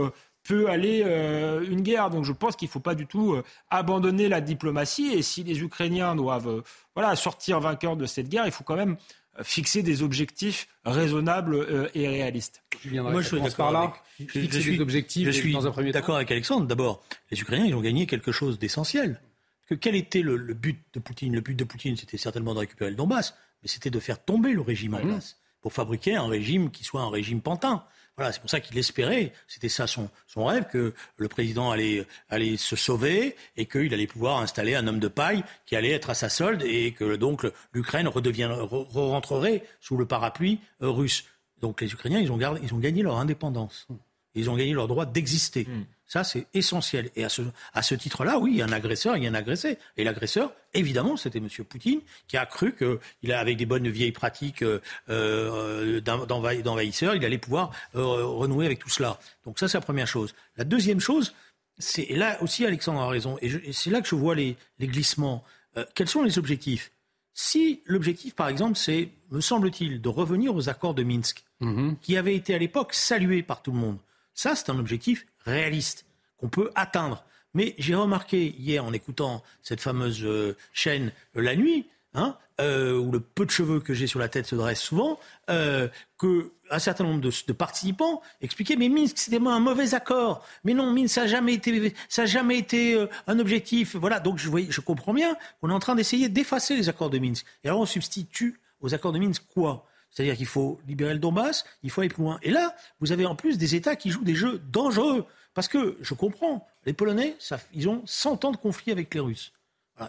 [0.44, 2.10] peut aller euh, une guerre.
[2.10, 5.14] Donc je pense qu'il ne faut pas du tout euh, abandonner la diplomatie.
[5.14, 6.62] Et si les Ukrainiens doivent euh,
[6.96, 8.98] voilà, sortir vainqueurs de cette guerre, il faut quand même
[9.44, 12.64] fixer des objectifs raisonnables et réalistes.
[12.92, 13.94] Moi, je suis d'accord là.
[14.20, 15.56] Je, suis, objectifs je suis
[15.94, 16.68] d'accord avec Alexandre.
[16.68, 19.22] D'abord, les Ukrainiens, ils ont gagné quelque chose d'essentiel.
[19.70, 21.34] Que quel était le, but de Poutine?
[21.34, 23.34] Le but de Poutine, c'était certainement de récupérer le Donbass,
[23.64, 25.08] mais c'était de faire tomber le régime en mmh.
[25.08, 27.86] place pour fabriquer un régime qui soit un régime pantin.
[28.18, 32.06] Voilà, c'est pour ça qu'il espérait, c'était ça son, son, rêve, que le président allait,
[32.30, 36.10] allait se sauver et qu'il allait pouvoir installer un homme de paille qui allait être
[36.10, 41.26] à sa solde et que donc l'Ukraine rentrerait sous le parapluie euh, russe.
[41.62, 43.88] Donc les Ukrainiens, ils ont, ils ont gagné leur indépendance.
[44.36, 45.66] Ils ont gagné leur droit d'exister.
[45.66, 45.84] Hmm.
[46.12, 47.10] Ça, c'est essentiel.
[47.16, 47.42] Et à ce,
[47.74, 49.78] à ce titre-là, oui, il y a un agresseur, il y a un agressé.
[49.96, 51.48] Et l'agresseur, évidemment, c'était M.
[51.68, 57.38] Poutine, qui a cru qu'il, avec des bonnes vieilles pratiques euh, euh d'envahisseur, il allait
[57.38, 59.20] pouvoir euh, renouer avec tout cela.
[59.46, 60.36] Donc ça, c'est la première chose.
[60.58, 61.34] La deuxième chose,
[61.78, 64.88] c'est, et là aussi, Alexandre a raison, et, c'est là que je vois les, les
[64.88, 65.46] glissements.
[65.78, 66.92] Euh, quels sont les objectifs?
[67.34, 72.00] Si l'objectif, par exemple, c'est, me semble-t-il, de revenir aux accords de Minsk, mm-hmm.
[72.02, 73.98] qui avaient été à l'époque salués par tout le monde,
[74.34, 76.06] ça, c'est un objectif réaliste
[76.38, 77.24] qu'on peut atteindre.
[77.54, 82.98] Mais j'ai remarqué hier en écoutant cette fameuse euh, chaîne euh, La Nuit, hein, euh,
[82.98, 85.20] où le peu de cheveux que j'ai sur la tête se dresse souvent,
[85.50, 90.46] euh, qu'un certain nombre de, participants expliquaient mais Minsk c'était un mauvais accord.
[90.64, 93.96] Mais non, Minsk ça n'a jamais été, ça jamais été un objectif.
[93.96, 97.20] Voilà, donc je, je comprends bien qu'on est en train d'essayer d'effacer les accords de
[97.20, 97.46] Minsk.
[97.64, 99.86] Et alors on substitue aux accords de Minsk quoi?
[100.12, 102.38] C'est-à-dire qu'il faut libérer le Donbass, il faut aller plus loin.
[102.44, 105.26] Et là, vous avez en plus des États qui jouent des jeux dangereux.
[105.54, 107.36] Parce que, je comprends, les Polonais,
[107.74, 109.54] ils ont 100 ans de conflit avec les Russes.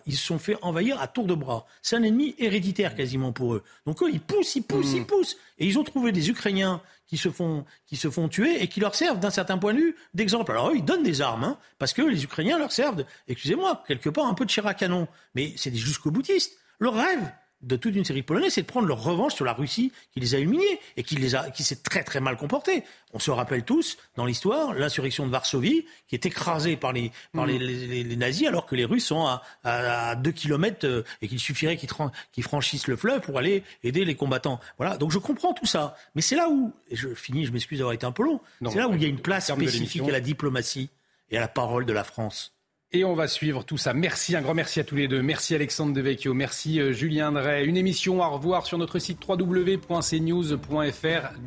[0.07, 1.67] ils se sont fait envahir à tour de bras.
[1.83, 3.63] C'est un ennemi héréditaire quasiment pour eux.
[3.87, 5.07] Donc eux, ils poussent, ils poussent, ils mmh.
[5.07, 5.37] poussent.
[5.59, 8.81] Et ils ont trouvé des Ukrainiens qui se font, qui se font tuer et qui
[8.81, 10.53] leur servent d'un certain point de vue d'exemple.
[10.53, 14.09] Alors eux, ils donnent des armes, hein, parce que les Ukrainiens leur servent, excusez-moi, quelque
[14.09, 15.07] part un peu de chair à canon.
[15.35, 16.57] Mais c'est des jusqu'au boutistes.
[16.79, 17.31] Leur rêve,
[17.63, 20.21] de toute une série de Polonais, c'est de prendre leur revanche sur la Russie qui
[20.21, 22.85] les a humiliés et qui les a, qui s'est très très mal comporté.
[23.13, 27.47] On se rappelle tous dans l'histoire l'insurrection de Varsovie qui est écrasée par les par
[27.47, 28.15] les, mm.
[28.15, 32.43] nazis alors que les Russes sont à, à, deux kilomètres euh, et qu'il suffirait qu'ils
[32.43, 34.61] franchissent le fleuve pour aller aider les combattants.
[34.79, 34.97] Voilà.
[34.97, 37.95] Donc je comprends tout ça, mais c'est là où et je finis, je m'excuse d'avoir
[37.95, 38.41] été un peu long.
[38.71, 40.91] C'est là où il y a une place spécifique à la diplomatie
[41.31, 42.52] et à la parole de la France.
[42.95, 43.95] Et on va suivre tout ça.
[43.95, 45.22] Merci, un grand merci à tous les deux.
[45.22, 47.64] Merci Alexandre Devecchio, merci euh, Julien Drey.
[47.64, 49.88] Une émission à revoir sur notre site www.cnews.fr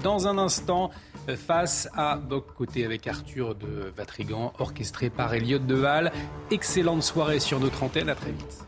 [0.02, 0.90] dans un instant
[1.30, 6.12] euh, face à Boc Côté avec Arthur de Vatrigan, orchestré par Elliott Deval.
[6.50, 8.66] Excellente soirée sur notre antenne, à très vite.